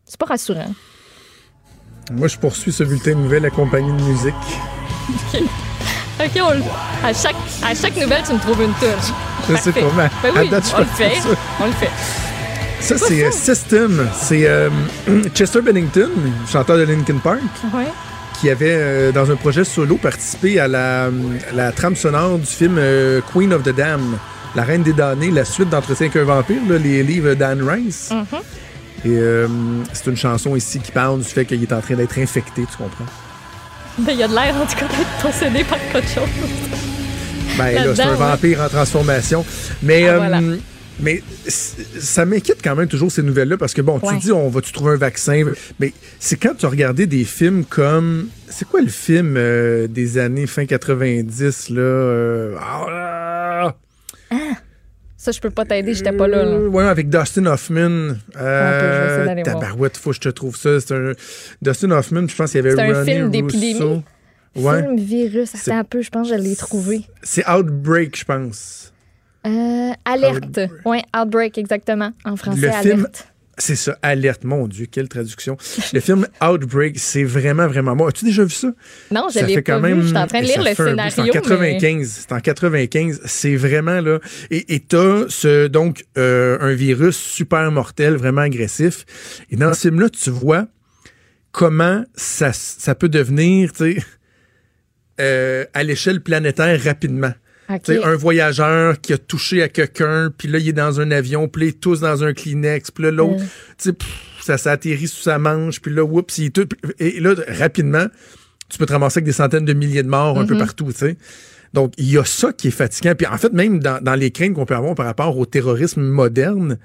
C'est 0.06 0.20
pas 0.20 0.26
rassurant. 0.26 0.74
Moi, 2.16 2.28
je 2.28 2.38
poursuis 2.38 2.72
ce 2.72 2.84
bulletin 2.84 3.12
de 3.12 3.16
nouvelles 3.18 3.46
accompagné 3.46 3.92
de 3.92 4.02
musique. 4.04 4.34
OK, 5.34 6.42
on 6.44 6.52
le- 6.54 6.64
à, 7.04 7.14
chaque, 7.14 7.36
à 7.64 7.74
chaque 7.74 7.96
nouvelle, 7.98 8.22
tu 8.26 8.34
me 8.34 8.40
trouves 8.40 8.62
une 8.62 8.74
touche. 8.74 9.12
Je 9.50 9.56
sais 9.56 9.72
pas, 9.72 9.80
mais 9.98 10.10
Ben 10.24 10.32
oui, 10.42 10.50
date, 10.50 10.72
on 10.76 10.80
le 10.80 10.86
fait. 10.86 11.16
ça. 11.20 11.30
On 11.62 11.66
le 11.66 11.72
fait. 11.72 11.90
Ça, 12.80 12.98
c'est 12.98 13.24
euh, 13.26 13.32
System. 13.32 14.08
C'est 14.20 14.46
euh, 14.48 14.70
Chester 15.36 15.62
Bennington, 15.62 16.10
chanteur 16.52 16.78
de 16.78 16.84
Linkin 16.84 17.18
Park, 17.24 17.40
Ouais. 17.74 17.86
qui 18.40 18.50
avait, 18.50 18.76
euh, 18.78 19.12
dans 19.12 19.32
un 19.32 19.36
projet 19.36 19.64
solo, 19.64 19.96
participé 19.98 20.60
à 20.60 20.68
la, 20.68 21.10
la 21.54 21.72
trame 21.72 21.96
sonore 21.96 22.38
du 22.40 22.46
film 22.46 22.76
euh, 22.78 23.22
Queen 23.34 23.54
of 23.54 23.64
the 23.64 23.70
Dam, 23.76 24.18
La 24.56 24.64
Reine 24.64 24.84
des 24.84 24.94
damnés, 24.94 25.32
la 25.32 25.46
suite 25.46 25.70
d'Entretien 25.70 26.08
avec 26.08 26.22
un 26.22 26.26
vampire, 26.26 26.62
là, 26.70 26.78
les 26.78 27.02
livres 27.04 27.34
d'Anne 27.36 27.68
Rice. 27.68 28.10
Mhm. 28.12 28.40
Et 29.04 29.10
euh, 29.10 29.48
c'est 29.94 30.08
une 30.10 30.18
chanson 30.18 30.56
ici 30.56 30.80
qui 30.80 30.92
parle 30.92 31.20
du 31.20 31.26
fait 31.26 31.46
qu'il 31.46 31.62
est 31.62 31.74
en 31.74 31.82
train 31.82 31.96
d'être 31.96 32.18
infecté, 32.20 32.62
tu 32.70 32.78
comprends? 32.78 33.06
Ben, 34.00 34.12
il 34.14 34.20
y 34.20 34.24
a 34.24 34.28
de 34.28 34.34
l'air, 34.36 34.56
en 34.56 34.66
tout 34.66 34.76
cas, 34.76 34.88
d'être 34.88 35.22
possédé 35.22 35.64
par 35.64 35.80
quelque 35.92 36.08
chose. 36.08 36.30
Ben 37.58 37.74
là, 37.74 37.96
c'est 37.96 38.02
un 38.04 38.12
ouais. 38.12 38.16
vampire 38.16 38.62
en 38.62 38.70
transformation. 38.70 39.46
Mais, 39.84 40.08
Ah, 40.08 40.12
euh, 40.14 40.18
voilà. 40.18 40.40
mais 41.00 41.22
ça 41.58 42.26
m'inquiète 42.26 42.60
quand 42.64 42.76
même 42.76 42.88
toujours 42.88 43.12
ces 43.12 43.24
nouvelles-là 43.24 43.58
parce 43.58 43.74
que 43.74 43.82
bon, 43.82 44.00
Ouais. 44.02 44.14
tu 44.14 44.20
dis 44.20 44.32
on 44.32 44.48
va-tu 44.50 44.72
trouver 44.72 44.94
un 44.94 44.98
vaccin, 44.98 45.44
mais 45.80 45.94
c'est 46.20 46.38
quand 46.40 46.54
tu 46.58 46.66
as 46.66 46.70
regardé 46.70 47.08
des 47.08 47.24
films 47.26 47.66
comme. 47.66 48.28
C'est 48.50 48.68
quoi 48.68 48.82
le 48.82 48.88
film 48.90 49.36
euh, 49.38 49.88
des 49.88 50.18
années 50.18 50.46
fin 50.48 50.66
90 50.66 51.70
là? 51.70 51.80
euh, 51.82 52.56
ah, 52.62 52.86
Ça, 55.24 55.32
je 55.32 55.40
peux 55.40 55.52
pas 55.52 55.66
t'aider, 55.66 55.94
j'étais 55.94 56.12
pas 56.14 56.28
là. 56.28 56.44
là. 56.44 56.50
euh, 56.50 56.68
ouais, 56.68 56.84
avec 56.84 57.08
Dustin 57.08 57.46
Hoffman. 57.46 58.16
Euh, 58.38 59.24
d'aller 59.24 59.44
voir. 59.44 59.60
tabarouette, 59.60 59.96
faut 59.96 60.10
que 60.10 60.16
je 60.16 60.20
te 60.22 60.30
trouve 60.30 60.58
ça. 60.58 60.80
C'est 60.80 60.96
un 60.96 61.12
Dustin 61.62 61.92
Hoffman, 61.92 62.28
je 62.28 62.36
pense 62.36 62.50
qu'il 62.52 62.66
y 62.66 62.68
avait 62.68 62.76
C'est 62.76 62.82
un 62.82 62.94
Ronnie 62.96 63.12
film 63.12 63.30
d'épidémie? 63.30 64.04
Ouais. 64.56 64.82
Film 64.82 64.98
virus. 64.98 65.52
C'est- 65.54 65.70
Attends 65.70 65.80
un 65.82 65.84
peu, 65.84 66.02
je 66.02 66.10
pense 66.10 66.28
que 66.28 66.36
je 66.36 66.42
l'ai 66.42 66.56
trouvé. 66.56 67.02
C'est 67.22 67.48
Outbreak, 67.48 68.18
je 68.18 68.26
pense. 68.26 68.94
Euh, 69.46 69.92
alerte. 70.06 70.44
Outbreak. 70.44 70.72
Oui, 70.86 71.02
Outbreak, 71.16 71.58
exactement. 71.60 72.14
En 72.26 72.36
français, 72.36 72.60
Le 72.62 72.72
film- 72.72 73.00
alerte. 73.02 73.28
C'est 73.58 73.76
ça, 73.76 73.98
Alerte. 74.02 74.44
Mon 74.44 74.68
Dieu, 74.68 74.88
quelle 74.90 75.08
traduction. 75.10 75.58
Le 75.94 76.00
film 76.00 76.26
Outbreak, 76.42 76.98
c'est 76.98 77.24
vraiment, 77.24 77.68
vraiment 77.68 77.96
bon. 77.96 78.08
As-tu 78.08 78.26
déjà 78.26 78.44
vu 78.44 78.50
ça? 78.50 78.70
Non, 79.12 79.28
je 79.34 79.46
l'ai 79.46 79.56
pas 79.56 79.62
quand 79.74 79.80
même. 79.82 79.98
vu. 79.98 80.04
Je 80.04 80.08
suis 80.08 80.18
en 80.18 80.26
train 80.28 80.42
de 80.42 80.46
lire 80.46 80.64
le 80.64 80.74
scénario. 80.74 81.12
C'est 81.14 81.22
en 81.22 81.26
mais- 81.26 81.30
95. 81.32 82.26
C'est 82.28 82.32
en 82.34 82.40
95. 82.40 83.22
C'est 83.26 83.56
vraiment 83.56 84.00
là. 84.02 84.20
Et 84.50 84.74
et 84.76 84.80
t'as 84.80 85.26
ce, 85.28 85.68
donc, 85.68 86.06
euh, 86.18 86.58
un 86.62 86.74
virus 86.74 87.18
super 87.18 87.70
mortel, 87.72 88.16
vraiment 88.16 88.42
agressif. 88.42 89.06
Et 89.52 89.58
dans 89.58 89.74
ce 89.74 89.82
film-là, 89.82 90.10
tu 90.10 90.30
vois 90.32 90.68
comment 91.52 92.04
ça, 92.16 92.54
ça 92.54 92.96
peut 92.96 93.10
devenir, 93.10 93.74
tu 93.74 93.96
sais, 93.96 94.04
euh, 95.20 95.66
à 95.74 95.84
l'échelle 95.84 96.22
planétaire 96.22 96.82
rapidement. 96.84 97.34
OK. 97.76 97.82
Tu 97.84 97.94
sais, 97.94 98.04
un 98.04 98.16
voyageur 98.16 99.00
qui 99.02 99.14
a 99.14 99.18
touché 99.18 99.62
à 99.64 99.70
quelqu'un, 99.70 100.32
puis 100.38 100.48
là, 100.48 100.58
il 100.60 100.68
est 100.70 100.74
dans 100.74 101.00
un 101.00 101.12
avion, 101.12 101.48
puis 101.48 101.62
là, 101.62 101.66
il 101.68 101.70
est 101.70 101.80
tous 101.80 102.00
dans 102.00 102.24
un 102.24 102.34
Kleenex, 102.34 102.92
puis 102.92 103.04
là, 103.06 103.12
l'autre, 103.12 103.44
Mm. 103.44 103.92
ça 104.42 104.58
s'atterrit 104.58 105.08
sous 105.08 105.22
sa 105.22 105.38
manche, 105.40 105.80
puis 105.82 105.94
là, 105.94 106.04
oups, 106.04 106.38
il 106.38 106.46
est 106.46 106.50
tout... 106.50 106.68
Et 107.00 107.20
là, 107.20 107.34
rapidement, 107.48 108.06
tu 108.70 108.78
peux 108.78 108.86
te 108.86 108.94
ramasser 108.94 109.18
avec 109.20 109.26
des 109.26 109.32
centaines 109.34 109.66
de 109.66 109.74
milliers 109.74 110.04
de 110.04 110.08
morts 110.10 110.40
un 110.40 110.46
peu 110.46 110.56
Mm-hmm. 110.56 110.60
partout, 110.60 110.86
tu 110.92 110.98
sais. 111.00 111.18
Donc, 111.74 111.94
il 111.98 112.10
y 112.12 112.18
a 112.18 112.26
ça 112.26 112.52
qui 112.52 112.68
est 112.68 112.72
fatigant. 112.72 113.16
Puis 113.16 113.26
en 113.28 113.38
fait, 113.38 113.54
même 113.54 113.80
dans, 113.80 114.02
dans 114.04 114.16
les 114.16 114.32
craintes 114.32 114.54
qu'on 114.56 114.66
peut 114.66 114.76
avoir 114.76 114.94
par 114.96 115.06
rapport 115.06 115.38
au 115.38 115.46
terrorisme 115.46 116.02
moderne, 116.02 116.78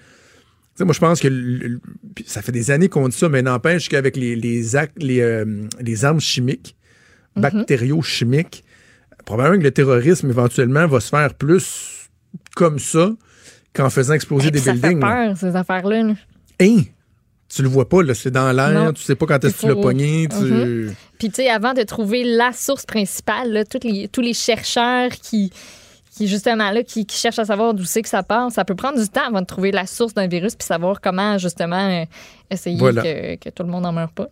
moi, 0.79 0.93
je 0.93 1.01
pense 1.01 1.21
que 1.21 1.27
le- 1.29 1.81
ça 2.27 2.43
fait 2.43 2.53
des 2.53 2.71
années 2.71 2.89
qu'on 2.89 3.09
dit 3.09 3.17
ça, 3.17 3.29
mais 3.29 3.41
n'empêche 3.43 3.89
qu'avec 3.89 4.15
les, 4.17 4.37
les, 4.37 4.77
actes, 4.77 5.03
les, 5.03 5.21
euh, 5.23 5.45
les 5.81 6.05
armes 6.05 6.21
chimiques, 6.21 6.77
bactério-chimiques, 7.35 8.65
probablement 9.27 9.59
que 9.59 9.65
le 9.65 9.71
terrorisme, 9.73 10.31
éventuellement, 10.31 10.87
va 10.87 11.01
se 11.01 11.11
faire 11.11 11.35
plus 11.35 12.09
comme 12.55 12.79
ça 12.79 13.11
qu'en 13.75 13.91
faisant 13.91 14.15
exploser 14.15 14.47
Hey, 14.47 14.53
des 14.53 14.59
puis 14.61 14.65
ça 14.65 14.73
buildings. 14.73 15.01
fait 15.03 15.07
peur, 15.07 15.37
ces 15.37 15.55
affaires-là. 15.55 16.03
là. 16.05 16.15
Hein? 16.63 16.77
Tu 17.49 17.63
le 17.63 17.69
vois 17.69 17.89
pas, 17.89 18.03
là, 18.03 18.15
c'est 18.15 18.31
dans 18.31 18.51
l'air, 18.53 18.93
tu 18.95 19.03
sais 19.03 19.15
pas 19.15 19.27
quand 19.27 19.45
est-ce 19.45 19.55
que 19.57 19.61
tu 19.61 19.67
l'as 19.69 19.77
pogné. 19.77 20.27
Tu... 20.29 20.37
Mhm. 20.37 20.95
Puis, 21.19 21.29
tu 21.29 21.35
sais, 21.37 21.49
avant 21.51 21.75
de 21.75 21.83
trouver 21.83 22.25
la 22.25 22.53
source 22.53 22.85
principale, 22.87 23.53
là, 23.53 23.65
tous, 23.65 23.87
les, 23.87 24.09
tous 24.09 24.21
les 24.21 24.35
chercheurs 24.35 25.11
qui, 25.11 25.53
qui 26.11 26.27
justement, 26.27 26.71
là, 26.73 26.83
qui, 26.83 27.07
qui 27.07 27.17
cherchent 27.17 27.39
à 27.39 27.45
savoir 27.45 27.73
d'où 27.75 27.85
c'est 27.85 28.03
que 28.03 28.09
ça 28.09 28.23
part, 28.25 28.51
ça 28.51 28.65
peut 28.65 28.75
prendre 28.75 28.99
du 29.01 29.09
temps 29.09 29.27
avant 29.29 29.43
de 29.43 29.47
trouver 29.47 29.71
la 29.71 29.87
source 29.87 30.13
d'un 30.15 30.27
virus 30.27 30.57
puis 30.57 30.67
savoir 30.67 31.01
comment, 31.01 31.39
justement, 31.39 31.89
euh, 32.03 32.05
essayer 32.51 32.79
Voilà. 32.79 33.03
que, 33.03 33.37
que 33.37 33.51
tout 33.51 33.63
le 33.63 33.69
monde 33.69 33.85
n'en 33.85 33.93
meure 33.93 34.13
pas. 34.13 34.29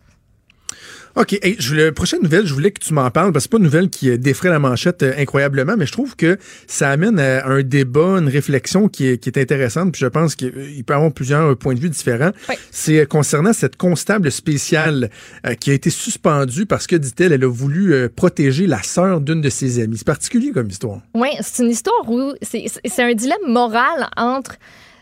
OK. 1.15 1.39
Hey, 1.41 1.55
je 1.59 1.69
voulais, 1.69 1.91
prochaine 1.93 2.21
nouvelle, 2.21 2.45
je 2.45 2.53
voulais 2.53 2.71
que 2.71 2.79
tu 2.79 2.93
m'en 2.93 3.09
parles, 3.09 3.31
parce 3.31 3.45
que 3.45 3.49
c'est 3.49 3.51
pas 3.51 3.57
une 3.57 3.63
nouvelle 3.63 3.89
qui 3.89 4.09
euh, 4.09 4.17
défraie 4.17 4.49
la 4.49 4.59
manchette 4.59 5.01
euh, 5.03 5.13
incroyablement, 5.17 5.75
mais 5.77 5.85
je 5.85 5.93
trouve 5.93 6.15
que 6.15 6.37
ça 6.67 6.89
amène 6.89 7.19
à 7.19 7.47
un 7.47 7.63
débat, 7.63 8.17
une 8.17 8.27
réflexion 8.27 8.89
qui 8.89 9.07
est, 9.07 9.17
qui 9.17 9.29
est 9.29 9.39
intéressante, 9.39 9.93
puis 9.93 10.01
je 10.01 10.07
pense 10.07 10.35
qu'il 10.35 10.51
peut 10.51 10.93
y 10.93 10.95
avoir 10.95 11.11
plusieurs 11.13 11.51
euh, 11.51 11.55
points 11.55 11.73
de 11.73 11.79
vue 11.79 11.89
différents. 11.89 12.31
Oui. 12.49 12.55
C'est 12.71 12.99
euh, 12.99 13.05
concernant 13.05 13.53
cette 13.53 13.77
constable 13.77 14.29
spéciale 14.31 15.09
euh, 15.45 15.53
qui 15.53 15.71
a 15.71 15.73
été 15.73 15.89
suspendue 15.89 16.65
parce 16.65 16.85
que, 16.85 16.97
dit-elle, 16.97 17.31
elle 17.31 17.43
a 17.43 17.51
voulu 17.51 17.93
euh, 17.93 18.09
protéger 18.13 18.67
la 18.67 18.83
sœur 18.83 19.21
d'une 19.21 19.41
de 19.41 19.49
ses 19.49 19.81
amies. 19.81 19.97
C'est 19.97 20.05
particulier 20.05 20.51
comme 20.51 20.67
histoire. 20.67 21.01
Oui, 21.13 21.29
c'est 21.41 21.63
une 21.63 21.69
histoire 21.71 22.09
où 22.09 22.33
c'est 22.41 23.01
un 23.01 23.13
dilemme 23.13 23.47
moral 23.47 24.09
entre 24.17 24.55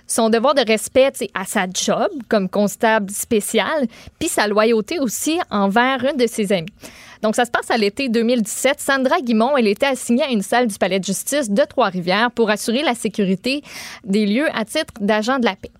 son 0.08 0.30
devoir 0.30 0.54
de 0.54 0.66
respect 0.66 1.12
à 1.34 1.46
sa 1.46 1.66
job 1.68 2.10
comme 2.30 2.50
constable 2.50 3.12
spécial, 3.12 3.88
puis 4.20 4.30
sa 4.30 4.48
loyauté 4.48 5.00
aussi 5.00 5.40
envers 5.50 6.04
une 6.04 6.18
de 6.18 6.28
ses 6.28 6.52
amies. 6.52 6.74
Donc, 7.22 7.36
ça 7.36 7.46
se 7.46 7.52
passe 7.52 7.72
à 7.72 7.78
l'été 7.78 8.10
2017. 8.10 8.82
Sandra 8.82 9.22
Guimont, 9.22 9.56
elle 9.56 9.68
était 9.68 9.86
assignée 9.86 10.24
à 10.24 10.30
une 10.30 10.42
salle 10.42 10.68
du 10.68 10.78
palais 10.78 11.00
de 11.00 11.06
justice 11.06 11.50
de 11.50 11.64
Trois-Rivières 11.64 12.32
pour 12.32 12.50
assurer 12.50 12.84
la 12.84 12.96
sécurité 12.96 13.64
des 14.04 14.26
lieux 14.26 14.50
à 14.54 14.66
titre 14.66 14.94
d'agent 15.00 15.40
de 15.40 15.46
la 15.46 15.56
paix. 15.56 15.72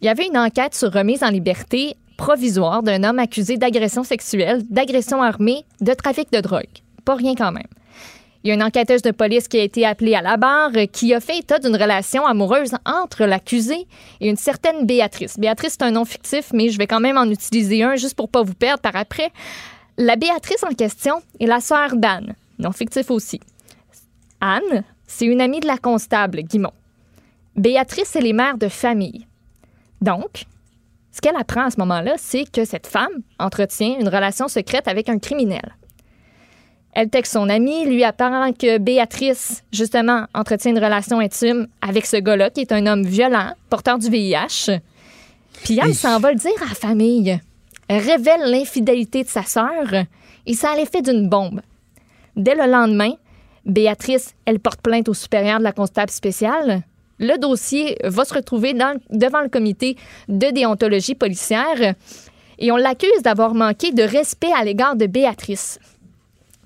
Il 0.00 0.06
y 0.06 0.08
avait 0.08 0.26
une 0.26 0.36
enquête 0.36 0.74
sur 0.74 0.92
remise 0.92 1.22
en 1.22 1.30
liberté 1.30 1.94
provisoire 2.16 2.82
d'un 2.82 3.04
homme 3.04 3.20
accusé 3.20 3.56
d'agression 3.56 4.02
sexuelle, 4.02 4.62
d'agression 4.68 5.22
armée, 5.22 5.64
de 5.80 5.94
trafic 5.94 6.32
de 6.32 6.40
drogue. 6.40 6.66
Pas 7.04 7.14
rien 7.14 7.34
quand 7.36 7.52
même. 7.52 7.62
Il 8.44 8.48
y 8.48 8.50
a 8.52 8.54
une 8.54 8.62
enquêteuse 8.62 9.02
de 9.02 9.10
police 9.10 9.48
qui 9.48 9.58
a 9.58 9.62
été 9.62 9.84
appelée 9.84 10.14
à 10.14 10.22
la 10.22 10.36
barre, 10.36 10.70
euh, 10.76 10.86
qui 10.86 11.12
a 11.12 11.20
fait 11.20 11.38
état 11.38 11.58
d'une 11.58 11.74
relation 11.74 12.24
amoureuse 12.24 12.70
entre 12.84 13.24
l'accusé 13.24 13.86
et 14.20 14.28
une 14.28 14.36
certaine 14.36 14.86
Béatrice. 14.86 15.38
Béatrice, 15.38 15.72
c'est 15.72 15.82
un 15.82 15.90
nom 15.90 16.04
fictif, 16.04 16.52
mais 16.52 16.68
je 16.68 16.78
vais 16.78 16.86
quand 16.86 17.00
même 17.00 17.18
en 17.18 17.28
utiliser 17.28 17.82
un 17.82 17.96
juste 17.96 18.14
pour 18.14 18.28
pas 18.28 18.42
vous 18.42 18.54
perdre 18.54 18.80
par 18.80 18.94
après. 18.94 19.30
La 19.96 20.16
Béatrice 20.16 20.62
en 20.62 20.74
question 20.74 21.20
est 21.40 21.46
la 21.46 21.60
sœur 21.60 21.96
d'Anne, 21.96 22.34
nom 22.58 22.72
fictif 22.72 23.10
aussi. 23.10 23.40
Anne, 24.40 24.84
c'est 25.06 25.26
une 25.26 25.40
amie 25.40 25.60
de 25.60 25.66
la 25.66 25.78
constable, 25.78 26.42
Guimont. 26.42 26.72
Béatrice, 27.56 28.14
est 28.14 28.32
mère 28.32 28.56
de 28.56 28.68
famille. 28.68 29.26
Donc, 30.00 30.44
ce 31.10 31.20
qu'elle 31.20 31.34
apprend 31.34 31.64
à 31.64 31.70
ce 31.70 31.80
moment-là, 31.80 32.14
c'est 32.16 32.44
que 32.44 32.64
cette 32.64 32.86
femme 32.86 33.22
entretient 33.40 33.98
une 33.98 34.08
relation 34.08 34.46
secrète 34.46 34.86
avec 34.86 35.08
un 35.08 35.18
criminel. 35.18 35.74
Elle 37.00 37.10
texte 37.10 37.34
son 37.34 37.48
amie, 37.48 37.84
lui 37.86 38.02
apprend 38.02 38.52
que 38.52 38.76
Béatrice, 38.78 39.62
justement, 39.72 40.24
entretient 40.34 40.72
une 40.72 40.82
relation 40.82 41.20
intime 41.20 41.68
avec 41.80 42.04
ce 42.06 42.16
gars-là, 42.16 42.50
qui 42.50 42.62
est 42.62 42.72
un 42.72 42.84
homme 42.88 43.04
violent, 43.06 43.52
porteur 43.70 43.98
du 43.98 44.10
VIH. 44.10 44.80
Puis 45.62 45.78
elle 45.80 45.94
s'en 45.94 46.18
va 46.18 46.32
le 46.32 46.38
dire 46.38 46.60
à 46.60 46.68
la 46.70 46.74
famille. 46.74 47.38
Elle 47.86 48.02
révèle 48.02 48.50
l'infidélité 48.50 49.22
de 49.22 49.28
sa 49.28 49.44
sœur 49.44 49.94
et 50.44 50.54
ça 50.54 50.72
a 50.72 50.76
l'effet 50.76 51.00
d'une 51.00 51.28
bombe. 51.28 51.60
Dès 52.34 52.56
le 52.56 52.68
lendemain, 52.68 53.12
Béatrice, 53.64 54.34
elle 54.44 54.58
porte 54.58 54.80
plainte 54.80 55.08
au 55.08 55.14
supérieur 55.14 55.60
de 55.60 55.64
la 55.64 55.72
constable 55.72 56.10
spéciale. 56.10 56.82
Le 57.20 57.38
dossier 57.38 57.96
va 58.02 58.24
se 58.24 58.34
retrouver 58.34 58.74
dans- 58.74 58.98
devant 59.10 59.42
le 59.42 59.48
comité 59.48 59.96
de 60.28 60.50
déontologie 60.50 61.14
policière 61.14 61.94
et 62.58 62.72
on 62.72 62.76
l'accuse 62.76 63.22
d'avoir 63.22 63.54
manqué 63.54 63.92
de 63.92 64.02
respect 64.02 64.50
à 64.58 64.64
l'égard 64.64 64.96
de 64.96 65.06
Béatrice. 65.06 65.78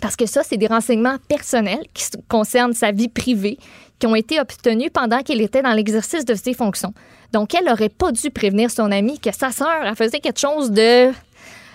Parce 0.02 0.16
que 0.16 0.26
ça, 0.26 0.42
c'est 0.42 0.56
des 0.58 0.66
renseignements 0.66 1.16
personnels 1.28 1.84
qui 1.94 2.04
concernent 2.28 2.74
sa 2.74 2.90
vie 2.90 3.08
privée, 3.08 3.56
qui 4.00 4.06
ont 4.08 4.16
été 4.16 4.40
obtenus 4.40 4.90
pendant 4.92 5.20
qu'elle 5.22 5.40
était 5.40 5.62
dans 5.62 5.72
l'exercice 5.72 6.24
de 6.24 6.34
ses 6.34 6.54
fonctions. 6.54 6.92
Donc, 7.32 7.54
elle 7.54 7.64
n'aurait 7.66 7.88
pas 7.88 8.10
dû 8.12 8.30
prévenir 8.30 8.70
son 8.70 8.90
amie 8.90 9.18
que 9.20 9.32
sa 9.32 9.52
sœur, 9.52 9.72
elle 9.84 9.94
faisait 9.94 10.18
quelque 10.18 10.40
chose 10.40 10.72
de, 10.72 11.10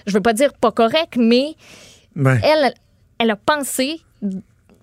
je 0.06 0.14
veux 0.14 0.22
pas 0.22 0.34
dire 0.34 0.54
pas 0.54 0.72
correct, 0.72 1.16
mais 1.18 1.56
Ouais. 2.18 2.40
elle, 2.44 2.74
elle 3.18 3.32
a 3.32 3.36
pensé, 3.38 4.02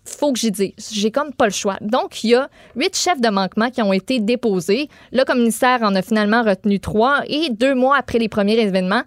faut 0.06 0.32
que 0.32 0.38
j'y 0.38 0.50
dise. 0.50 0.72
J'ai 0.92 1.10
comme 1.10 1.32
pas 1.34 1.44
le 1.46 1.52
choix. 1.52 1.76
Donc, 1.82 2.24
il 2.24 2.30
y 2.30 2.34
a 2.34 2.48
huit 2.76 2.96
chefs 2.96 3.20
de 3.20 3.28
manquement 3.28 3.70
qui 3.70 3.82
ont 3.82 3.92
été 3.92 4.20
déposés. 4.20 4.88
Le 5.12 5.24
commissaire 5.24 5.82
en 5.82 5.94
a 5.94 6.00
finalement 6.02 6.42
retenu 6.42 6.80
trois. 6.80 7.22
Et 7.26 7.50
deux 7.50 7.74
mois 7.74 7.96
après 7.98 8.18
les 8.18 8.28
premiers 8.28 8.58
événements, 8.58 9.02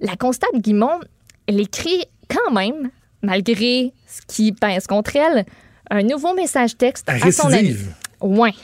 la 0.00 0.16
constable 0.16 0.60
Guimont, 0.60 1.00
elle 1.46 1.60
écrit 1.60 2.04
quand 2.28 2.52
même, 2.52 2.90
malgré 3.22 3.92
ce 4.06 4.20
qui 4.26 4.52
pèse 4.52 4.86
contre 4.86 5.16
elle, 5.16 5.44
un 5.90 6.02
nouveau 6.02 6.34
message 6.34 6.76
texte 6.76 7.08
À 7.08 7.32
son 7.32 7.52
ami. 7.52 7.76
Ouais. 8.20 8.54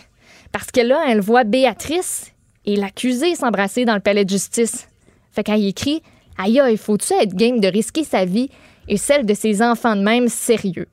Parce 0.52 0.70
que 0.70 0.80
là, 0.80 1.04
elle 1.08 1.20
voit 1.20 1.44
Béatrice 1.44 2.32
et 2.64 2.76
l'accusé 2.76 3.34
s'embrasser 3.34 3.84
dans 3.84 3.94
le 3.94 4.00
palais 4.00 4.24
de 4.24 4.30
justice. 4.30 4.88
Fait 5.32 5.42
qu'elle 5.42 5.64
écrit 5.64 6.02
Aïe, 6.38 6.60
aïe, 6.60 6.76
faut-tu 6.76 7.12
être 7.14 7.34
game 7.34 7.60
de 7.60 7.68
risquer 7.68 8.04
sa 8.04 8.24
vie 8.24 8.48
et 8.86 8.96
celle 8.96 9.26
de 9.26 9.34
ses 9.34 9.62
enfants 9.62 9.96
de 9.96 10.02
même 10.02 10.28
sérieux? 10.28 10.88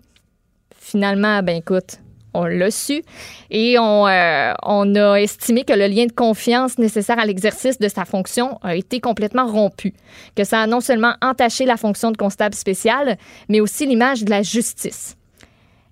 Finalement, 0.78 1.42
ben 1.44 1.58
écoute, 1.58 2.00
on 2.36 2.46
l'a 2.46 2.72
su 2.72 3.02
et 3.50 3.78
on, 3.80 4.08
euh, 4.08 4.54
on 4.64 4.96
a 4.96 5.16
estimé 5.16 5.64
que 5.64 5.74
le 5.74 5.88
lien 5.88 6.06
de 6.06 6.12
confiance 6.12 6.78
nécessaire 6.78 7.20
à 7.20 7.26
l'exercice 7.26 7.80
de 7.80 7.88
sa 7.88 8.06
fonction 8.06 8.60
a 8.64 8.76
été 8.76 9.00
complètement 9.00 9.48
rompu. 9.48 9.94
Que 10.36 10.44
ça 10.44 10.62
a 10.62 10.68
non 10.68 10.82
seulement 10.82 11.16
entaché 11.22 11.66
la 11.66 11.78
fonction 11.78 12.12
de 12.12 12.18
constable 12.18 12.56
spécial, 12.56 13.18
mais 13.50 13.60
aussi 13.62 13.86
l'image 13.86 14.24
de 14.24 14.30
la 14.30 14.42
justice. 14.44 15.16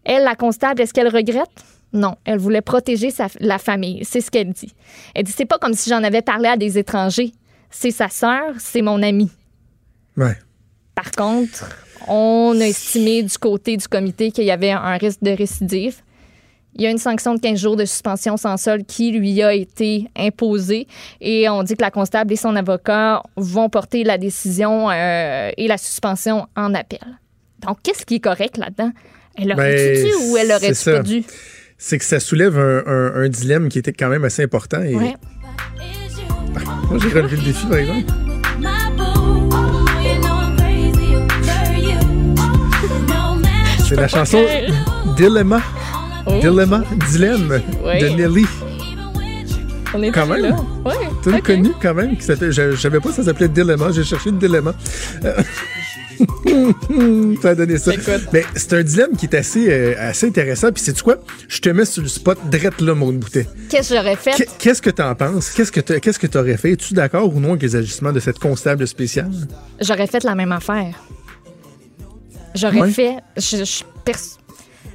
Elle, 0.03 0.23
la 0.23 0.35
constable, 0.35 0.81
est-ce 0.81 0.93
qu'elle 0.93 1.07
regrette? 1.07 1.49
Non, 1.93 2.15
elle 2.25 2.39
voulait 2.39 2.61
protéger 2.61 3.11
sa- 3.11 3.27
la 3.39 3.59
famille. 3.59 4.03
C'est 4.03 4.19
ce 4.21 4.31
qu'elle 4.31 4.51
dit. 4.51 4.73
Elle 5.13 5.23
dit 5.25 5.31
c'est 5.31 5.45
pas 5.45 5.59
comme 5.59 5.73
si 5.75 5.89
j'en 5.89 6.03
avais 6.03 6.21
parlé 6.23 6.49
à 6.49 6.57
des 6.57 6.77
étrangers. 6.77 7.31
C'est 7.69 7.91
sa 7.91 8.09
sœur, 8.09 8.53
c'est 8.59 8.81
mon 8.81 9.01
amie. 9.03 9.31
Ouais. 10.17 10.35
Par 10.95 11.11
contre, 11.11 11.69
on 12.07 12.55
a 12.59 12.65
estimé 12.65 13.23
du 13.23 13.37
côté 13.37 13.77
du 13.77 13.87
comité 13.87 14.31
qu'il 14.31 14.43
y 14.45 14.51
avait 14.51 14.71
un 14.71 14.97
risque 14.97 15.21
de 15.23 15.31
récidive. 15.31 16.01
Il 16.75 16.81
y 16.83 16.87
a 16.87 16.89
une 16.89 16.97
sanction 16.97 17.35
de 17.35 17.39
15 17.39 17.59
jours 17.59 17.75
de 17.75 17.85
suspension 17.85 18.35
sans 18.37 18.57
solde 18.57 18.85
qui 18.85 19.11
lui 19.11 19.41
a 19.43 19.53
été 19.53 20.07
imposée 20.17 20.87
et 21.21 21.47
on 21.49 21.61
dit 21.63 21.75
que 21.75 21.81
la 21.83 21.91
constable 21.91 22.33
et 22.33 22.35
son 22.35 22.55
avocat 22.55 23.21
vont 23.37 23.69
porter 23.69 24.03
la 24.03 24.17
décision 24.17 24.89
euh, 24.89 25.51
et 25.55 25.67
la 25.67 25.77
suspension 25.77 26.47
en 26.55 26.73
appel. 26.73 26.99
Donc, 27.67 27.77
qu'est-ce 27.83 28.05
qui 28.05 28.15
est 28.15 28.19
correct 28.19 28.57
là-dedans? 28.57 28.91
Elle 29.37 29.51
aurait 29.53 29.75
Ben, 29.75 30.03
dû 30.03 30.11
ou 30.31 30.37
elle 30.37 30.51
aurait 30.51 30.73
c'est 30.73 30.93
pas 30.97 31.03
dû? 31.03 31.23
C'est 31.77 31.97
que 31.99 32.05
ça 32.05 32.19
soulève 32.19 32.57
un, 32.57 32.83
un- 32.85 33.23
un 33.23 33.29
dilemme 33.29 33.69
qui 33.69 33.79
était 33.79 33.93
quand 33.93 34.09
même 34.09 34.23
assez 34.23 34.43
important. 34.43 34.81
Et 34.81 34.95
Ouais. 34.95 35.15
Moi, 36.89 36.99
j'ai 36.99 37.09
relevé 37.09 37.37
le 37.37 37.43
défi, 37.43 37.65
par 37.65 37.77
exemple. 37.77 38.13
C'est 43.87 43.95
la 43.95 44.07
chanson 44.07 44.43
Dilemma. 45.17 45.61
Oh. 46.25 46.39
Dilemma, 46.39 46.83
Dilemme 47.11 47.61
Oui. 47.83 47.99
de 47.99 48.07
Nelly. 48.09 48.45
On 49.95 50.01
est 50.01 50.11
Quand 50.11 50.25
même. 50.25 50.41
là. 50.41 50.55
Ouais, 50.85 50.93
Tu 51.21 51.29
l'as 51.31 51.37
ok. 51.37 51.43
connu 51.43 51.69
quand 51.81 51.93
même. 51.93 52.17
Qui 52.17 52.25
je, 52.51 52.75
savais 52.75 52.99
pas 52.99 53.11
ça 53.11 53.23
s'appelait 53.23 53.47
Dilemma. 53.49 53.91
J'ai 53.91 54.03
cherché 54.03 54.31
le 54.31 54.37
Dilemma. 54.37 54.73
Euh, 55.23 55.33
ça 57.41 57.49
a 57.49 57.55
donné 57.55 57.77
ça. 57.77 57.93
Écoute. 57.93 58.27
Mais 58.31 58.43
c'est 58.55 58.73
un 58.73 58.83
dilemme 58.83 59.15
qui 59.17 59.25
est 59.27 59.35
assez, 59.35 59.67
euh, 59.71 59.93
assez 59.99 60.27
intéressant. 60.27 60.71
Puis 60.71 60.83
c'est 60.83 60.99
quoi? 61.01 61.17
Je 61.47 61.59
te 61.59 61.69
mets 61.69 61.85
sur 61.85 62.01
le 62.01 62.07
spot 62.07 62.39
drette 62.49 62.81
là, 62.81 62.95
mon 62.95 63.11
bouteille. 63.13 63.47
Qu'est-ce 63.69 63.89
que 63.89 63.95
j'aurais 63.95 64.15
fait? 64.15 64.31
Qu'est- 64.31 64.57
Qu'est-ce 64.57 64.81
que 64.81 64.89
t'en 64.89 65.13
penses? 65.15 65.49
Qu'est-ce 65.51 65.71
que 65.71 65.79
qu'est-ce 65.81 66.19
que 66.19 66.27
t'aurais 66.27 66.57
fait? 66.57 66.71
Es-tu 66.71 66.93
d'accord 66.93 67.33
ou 67.35 67.39
non 67.39 67.49
avec 67.51 67.61
les 67.63 67.75
agissements 67.75 68.11
de 68.11 68.19
cette 68.19 68.39
constable 68.39 68.87
spéciale? 68.87 69.29
J'aurais 69.81 70.07
fait 70.07 70.23
la 70.23 70.33
même 70.35 70.51
affaire. 70.51 70.95
J'aurais 72.55 72.81
Ouais. 72.81 72.91
fait. 72.91 73.15
Je, 73.37 73.63
je 73.63 73.83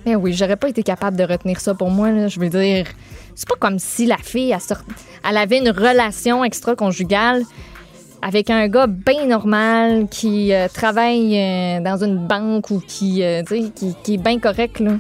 Mais 0.09 0.17
oui, 0.17 0.33
j'aurais 0.33 0.57
pas 0.57 0.69
été 0.71 0.83
capable 0.83 1.17
de 1.17 1.25
retenir 1.25 1.61
ça 1.61 1.75
pour 1.75 1.91
moi. 1.91 2.11
là. 2.11 2.29
Je 2.29 2.41
veux 2.41 2.49
dire, 2.49 2.87
c'est 3.35 3.47
pas 3.49 3.57
comme 3.59 3.79
si 3.79 4.07
la 4.07 4.17
fille, 4.17 4.51
elle, 4.53 4.61
sort- 4.61 4.83
elle 5.29 5.37
avait 5.37 5.59
une 5.59 5.69
relation 5.71 6.45
extra-conjugale 6.45 7.43
avec 8.23 8.49
un 8.51 8.67
gars 8.69 8.87
bien 8.87 9.27
normal 9.27 10.07
qui 10.11 10.53
euh, 10.55 10.67
travaille 10.69 11.39
euh, 11.39 11.81
dans 11.81 12.03
une 12.03 12.27
banque 12.27 12.71
ou 12.71 12.81
qui, 12.81 13.23
euh, 13.23 13.43
qui, 13.45 13.95
qui 14.03 14.15
est 14.15 14.23
bien 14.23 14.39
correct. 14.41 14.81
Là. 14.81 14.93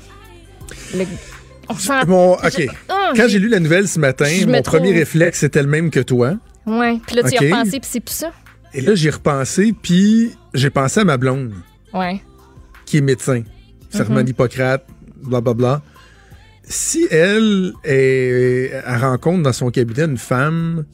Le- 0.95 1.05
On 1.71 2.33
OK. 2.35 2.67
Ah, 2.89 3.13
Quand 3.17 3.29
j'ai 3.29 3.39
lu 3.39 3.49
la 3.49 3.61
nouvelle 3.61 3.89
ce 3.89 3.99
matin, 3.99 4.27
Je 4.27 4.47
mon 4.47 4.61
premier 4.63 4.89
trouve- 4.89 4.99
réflexe 4.99 5.43
était 5.43 5.63
le 5.63 5.69
même 5.69 5.91
que 5.91 6.01
toi. 6.01 6.35
Ouais, 6.67 6.99
puis 7.07 7.17
là, 7.17 7.23
tu 7.23 7.35
y 7.35 7.39
as 7.39 7.51
pensé, 7.51 7.81
puis 7.81 7.89
c'est 7.91 8.01
plus 8.01 8.15
ça. 8.15 8.31
Et 8.75 8.83
là, 8.83 8.95
j'ai 8.95 9.09
repensé, 9.11 9.73
puis 9.81 10.33
j'ai 10.55 10.69
pensé 10.71 11.01
à 11.01 11.05
ma 11.05 11.17
blonde, 11.17 11.53
Ouais. 11.95 12.21
qui 12.87 12.99
est 12.99 13.03
médecin, 13.03 13.43
serment 13.91 14.17
Mhm. 14.21 14.25
d'Hippocrate, 14.25 14.87
blablabla. 15.23 15.83
Si 16.65 17.07
elle, 17.11 17.73
rencontre 18.85 19.43
dans 19.43 19.53
son 19.53 19.71
cabinet 19.71 20.05
une 20.05 20.19
femme, 20.19 20.85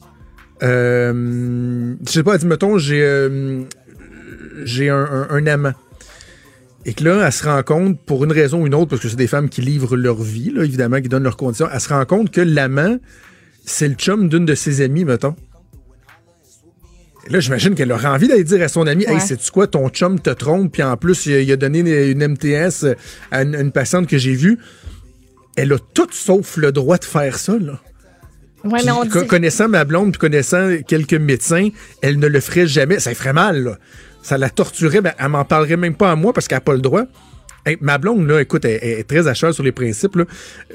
euh, 0.63 1.95
je 2.05 2.11
sais 2.11 2.23
pas, 2.23 2.37
mettons, 2.39 2.77
j'ai 2.77 3.03
euh, 3.03 3.63
j'ai 4.63 4.89
un, 4.89 5.47
amant. 5.47 5.73
Et 6.85 6.93
que 6.93 7.03
là, 7.03 7.25
elle 7.25 7.31
se 7.31 7.43
rend 7.43 7.61
compte, 7.63 7.99
pour 8.05 8.23
une 8.23 8.31
raison 8.31 8.61
ou 8.61 8.67
une 8.67 8.75
autre, 8.75 8.91
parce 8.91 9.01
que 9.01 9.09
c'est 9.09 9.15
des 9.15 9.27
femmes 9.27 9.49
qui 9.49 9.61
livrent 9.61 9.97
leur 9.97 10.21
vie, 10.21 10.53
évidemment, 10.57 11.01
qui 11.01 11.09
donnent 11.09 11.23
leurs 11.23 11.37
conditions, 11.37 11.67
elle 11.71 11.81
se 11.81 11.89
rend 11.89 12.05
compte 12.05 12.31
que 12.31 12.41
l'amant, 12.41 12.97
c'est 13.65 13.87
le 13.87 13.95
chum 13.95 14.29
d'une 14.29 14.45
de 14.45 14.55
ses 14.55 14.81
amies, 14.81 15.03
mettons. 15.03 15.35
Là, 17.29 17.39
j'imagine 17.39 17.73
qu'elle 17.73 17.91
aura 17.91 18.13
envie 18.13 18.27
d'aller 18.27 18.43
dire 18.43 18.61
à 18.61 18.67
son 18.67 18.85
ami, 18.85 19.05
Ouais. 19.07 19.13
hey, 19.15 19.19
sais-tu 19.21 19.49
quoi, 19.51 19.65
ton 19.67 19.89
chum 19.89 20.19
te 20.19 20.29
trompe, 20.29 20.71
puis 20.71 20.83
en 20.83 20.95
plus, 20.95 21.25
il 21.25 21.51
a, 21.51 21.55
donné 21.55 21.79
une, 21.79 21.87
une 22.21 22.27
MTS 22.33 22.85
à 23.31 23.41
une, 23.41 23.55
une 23.55 23.71
patiente 23.71 24.07
que 24.07 24.17
j'ai 24.17 24.33
vue. 24.35 24.59
Elle 25.55 25.73
a 25.73 25.77
tout 25.93 26.07
sauf 26.11 26.57
le 26.57 26.71
droit 26.71 26.97
de 26.97 27.05
faire 27.05 27.37
ça, 27.39 27.53
là. 27.57 27.79
Ouais, 28.63 28.79
Puis, 28.79 28.85
mais 28.85 28.91
on 28.91 29.05
dit. 29.05 29.27
connaissant 29.27 29.67
ma 29.67 29.85
blonde, 29.85 30.11
puis 30.11 30.19
connaissant 30.19 30.69
quelques 30.87 31.13
médecins, 31.13 31.69
elle 32.01 32.19
ne 32.19 32.27
le 32.27 32.39
ferait 32.39 32.67
jamais. 32.67 32.99
Ça 32.99 33.13
ferait 33.13 33.33
mal, 33.33 33.63
là. 33.63 33.77
Ça 34.23 34.37
la 34.39 34.49
torturait, 34.49 35.01
ben, 35.01 35.13
elle 35.19 35.29
m'en 35.29 35.45
parlerait 35.45 35.77
même 35.77 35.95
pas 35.95 36.11
à 36.11 36.15
moi 36.15 36.33
parce 36.33 36.47
qu'elle 36.47 36.57
n'a 36.57 36.61
pas 36.61 36.73
le 36.73 36.79
droit. 36.81 37.03
Hey, 37.65 37.77
ma 37.81 37.97
blonde, 37.97 38.27
là, 38.27 38.41
écoute, 38.41 38.63
elle, 38.65 38.79
elle 38.81 38.99
est 38.99 39.03
très 39.03 39.33
cheval 39.33 39.53
sur 39.53 39.63
les 39.63 39.71
principes. 39.71 40.15
là. 40.17 40.25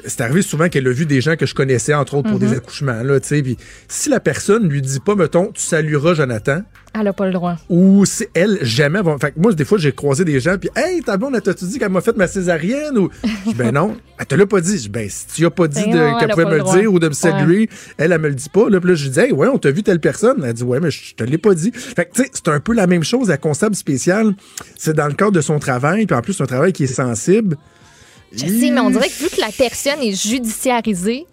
C'est 0.07 0.21
arrivé 0.23 0.43
souvent 0.43 0.69
qu'elle 0.69 0.89
a 0.89 0.93
vu 0.93 1.07
des 1.07 1.21
gens 1.21 1.37
que 1.37 1.47
je 1.47 1.55
connaissais, 1.55 1.95
entre 1.95 2.15
autres, 2.15 2.29
pour 2.31 2.39
Mm-hmm. 2.41 2.51
des 2.51 2.57
accouchements. 2.57 3.03
Là, 3.03 3.21
tu 3.21 3.29
sais. 3.29 3.43
Puis 3.43 3.57
si 3.89 4.09
la 4.11 4.19
personne 4.21 4.69
lui 4.69 4.83
dit 4.83 4.99
pas, 5.01 5.15
mettons, 5.15 5.53
tu 5.53 5.63
salueras 5.63 6.15
Jonathan, 6.15 6.63
Elle 6.99 7.07
a 7.07 7.13
pas 7.13 7.27
le 7.27 7.33
droit. 7.33 7.57
ou 7.69 8.05
si 8.05 8.27
elle, 8.35 8.59
jamais 8.63 9.01
va. 9.01 9.17
Fait 9.19 9.31
que 9.31 9.39
moi, 9.39 9.53
des 9.53 9.65
fois, 9.65 9.79
j'ai 9.79 9.93
croisé 9.93 10.25
des 10.25 10.41
gens, 10.41 10.57
puis 10.59 10.71
Hey, 10.75 11.03
ta 11.03 11.17
blonde, 11.17 11.35
elle 11.37 11.43
t'a-tu 11.43 11.65
dit 11.67 11.79
qu'elle 11.79 11.91
m'a 11.91 12.01
fait 12.01 12.17
ma 12.17 12.27
césarienne? 12.27 12.99
Ou, 12.99 13.11
Je 13.23 13.51
dis, 13.51 13.55
ben 13.55 13.73
non, 13.73 13.97
elle 14.19 14.27
te 14.27 14.35
l'a 14.35 14.45
pas 14.47 14.61
dit. 14.61 14.77
Je 14.77 14.83
dis, 14.83 14.89
ben, 14.89 15.09
si 15.09 15.27
tu 15.29 15.47
as 15.47 15.51
pas 15.51 15.69
dit 15.69 15.85
Ben 15.85 16.17
qu'elle 16.19 16.31
pouvait 16.31 16.45
me 16.47 16.55
le 16.55 16.59
droit. 16.59 16.77
dire 16.79 16.93
ou 16.93 16.99
de 16.99 17.09
me 17.09 17.13
saluer, 17.15 17.69
elle, 17.97 18.11
elle 18.11 18.21
me 18.21 18.29
le 18.29 18.35
dit 18.35 18.49
pas. 18.49 18.69
Là, 18.69 18.81
puis 18.81 18.91
là, 18.91 18.95
je 18.97 19.09
dis, 19.09 19.21
hey, 19.21 19.31
ouais, 19.33 19.47
on 19.47 19.59
t'a 19.59 19.71
vu 19.71 19.83
telle 19.85 20.01
personne. 20.01 20.43
Elle 20.45 20.53
dit, 20.53 20.65
ouais, 20.65 20.81
mais 20.81 20.91
je 20.91 21.15
te 21.15 21.23
l'ai 21.23 21.39
pas 21.39 21.55
dit. 21.55 21.71
Fait 21.73 22.07
que, 22.07 22.13
tu 22.15 22.23
sais, 22.25 22.31
c'est 22.33 22.49
un 22.49 22.59
peu 22.61 22.75
la 22.75 22.89
même 22.89 23.05
chose. 23.05 23.29
La 23.29 23.37
constable 23.39 23.77
spéciale, 23.77 24.35
c'est 24.77 24.95
dans 24.95 25.07
le 25.07 25.15
cadre 25.15 25.33
de 25.33 25.41
son 25.41 25.59
travail, 25.61 26.07
puis 26.07 26.17
en 26.17 26.23
plus, 26.23 26.33
c'est 26.33 26.43
un 26.43 26.47
travail 26.47 26.73
qui 26.73 26.85
est 26.85 26.89
sensible. 26.89 27.57
Je 28.33 28.47
sais, 28.47 28.71
mais 28.71 28.81
on 28.81 28.91
dirait 28.91 29.09
que 29.09 29.15
vu 29.23 29.29
que 29.29 29.41
la 29.41 29.51
personne 29.57 30.01
est 30.03 30.13
judiciarisée, 30.21 31.27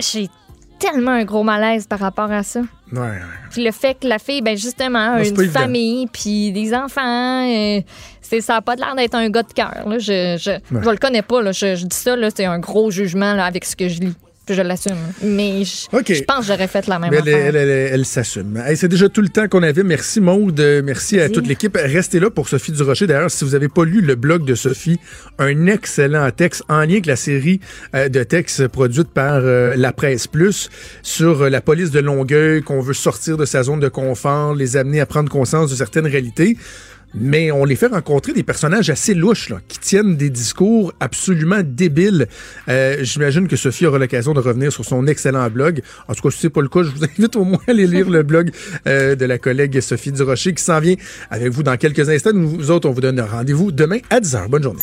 j'ai 0.00 0.28
tellement 0.82 1.12
un 1.12 1.24
gros 1.24 1.42
malaise 1.42 1.86
par 1.86 2.00
rapport 2.00 2.30
à 2.30 2.42
ça. 2.42 2.60
Ouais, 2.92 3.00
ouais. 3.00 3.18
Puis 3.50 3.64
le 3.64 3.70
fait 3.70 3.94
que 3.94 4.06
la 4.06 4.18
fille, 4.18 4.42
ben 4.42 4.56
justement, 4.56 5.14
a 5.14 5.24
une 5.24 5.48
famille, 5.48 6.06
puis 6.12 6.52
des 6.52 6.74
enfants, 6.74 7.48
euh, 7.48 7.80
c'est 8.20 8.40
ça 8.40 8.54
n'a 8.54 8.62
pas 8.62 8.74
l'air 8.74 8.94
d'être 8.96 9.14
un 9.14 9.28
gars 9.30 9.42
de 9.42 9.52
cœur. 9.52 9.84
Je, 9.98 10.36
je, 10.38 10.58
je 10.80 10.90
le 10.90 10.96
connais 10.96 11.22
pas. 11.22 11.40
Là. 11.42 11.52
Je, 11.52 11.76
je 11.76 11.86
dis 11.86 11.96
ça, 11.96 12.16
c'est 12.34 12.44
un 12.44 12.58
gros 12.58 12.90
jugement 12.90 13.34
là, 13.34 13.46
avec 13.46 13.64
ce 13.64 13.76
que 13.76 13.88
je 13.88 14.00
lis. 14.00 14.14
Puis 14.44 14.56
je 14.56 14.62
l'assume. 14.62 14.96
Mais 15.22 15.62
je, 15.64 15.86
je 15.92 16.22
pense 16.24 16.40
que 16.40 16.46
j'aurais 16.46 16.66
fait 16.66 16.88
la 16.88 16.98
même 16.98 17.10
Mais 17.12 17.18
elle, 17.18 17.28
affaire. 17.28 17.46
elle, 17.46 17.56
elle- 17.56 17.90
elle 17.94 18.04
s'assume. 18.04 18.56
Hey, 18.66 18.76
c'est 18.76 18.88
déjà 18.88 19.08
tout 19.08 19.20
le 19.20 19.28
temps 19.28 19.46
qu'on 19.46 19.62
avait. 19.62 19.84
Merci 19.84 20.20
Maude, 20.20 20.60
merci 20.84 21.20
à 21.20 21.28
toute 21.28 21.46
l'équipe. 21.46 21.76
Restez 21.80 22.18
là 22.18 22.28
pour 22.28 22.48
Sophie 22.48 22.72
Durocher. 22.72 23.06
D'ailleurs, 23.06 23.30
si 23.30 23.44
vous 23.44 23.52
n'avez 23.52 23.68
pas 23.68 23.84
lu 23.84 24.00
le 24.00 24.16
blog 24.16 24.44
de 24.44 24.56
Sophie, 24.56 24.98
un 25.38 25.66
excellent 25.66 26.28
texte 26.32 26.64
en 26.68 26.80
lien 26.80 26.90
avec 26.92 27.06
la 27.06 27.14
série 27.16 27.60
euh, 27.94 28.08
de 28.08 28.24
textes 28.24 28.66
produite 28.66 29.08
par 29.10 29.36
euh, 29.44 29.74
La 29.76 29.92
Presse 29.92 30.26
Plus 30.26 30.70
sur 31.02 31.42
euh, 31.42 31.48
la 31.48 31.60
police 31.60 31.92
de 31.92 32.00
Longueuil, 32.00 32.62
qu'on 32.62 32.80
veut 32.80 32.94
sortir 32.94 33.36
de 33.36 33.44
sa 33.44 33.62
zone 33.62 33.78
de 33.78 33.88
confort, 33.88 34.54
les 34.56 34.76
amener 34.76 35.00
à 35.00 35.06
prendre 35.06 35.30
conscience 35.30 35.70
de 35.70 35.76
certaines 35.76 36.06
réalités. 36.08 36.56
Mais 37.14 37.50
on 37.50 37.64
les 37.64 37.76
fait 37.76 37.88
rencontrer 37.88 38.32
des 38.32 38.42
personnages 38.42 38.90
assez 38.90 39.14
louches, 39.14 39.52
qui 39.68 39.78
tiennent 39.78 40.16
des 40.16 40.30
discours 40.30 40.92
absolument 41.00 41.60
débiles. 41.62 42.26
Euh, 42.68 42.98
J'imagine 43.02 43.48
que 43.48 43.56
Sophie 43.56 43.86
aura 43.86 43.98
l'occasion 43.98 44.32
de 44.34 44.40
revenir 44.40 44.72
sur 44.72 44.84
son 44.84 45.06
excellent 45.06 45.48
blog. 45.50 45.82
En 46.08 46.14
tout 46.14 46.22
cas, 46.22 46.30
si 46.30 46.38
c'est 46.40 46.50
pas 46.50 46.62
le 46.62 46.68
cas, 46.68 46.82
je 46.82 46.90
vous 46.90 47.04
invite 47.04 47.36
au 47.36 47.44
moins 47.44 47.60
à 47.66 47.70
aller 47.70 47.86
lire 47.86 48.08
le 48.08 48.22
blog 48.22 48.50
euh, 48.86 49.14
de 49.14 49.24
la 49.24 49.38
collègue 49.38 49.80
Sophie 49.80 50.12
Durocher 50.12 50.54
qui 50.54 50.62
s'en 50.62 50.80
vient 50.80 50.96
avec 51.30 51.48
vous 51.52 51.62
dans 51.62 51.76
quelques 51.76 52.08
instants. 52.08 52.32
Nous 52.32 52.70
autres, 52.70 52.88
on 52.88 52.92
vous 52.92 53.00
donne 53.00 53.20
rendez-vous 53.20 53.72
demain 53.72 53.98
à 54.10 54.20
10h. 54.20 54.48
Bonne 54.48 54.62
journée. 54.62 54.82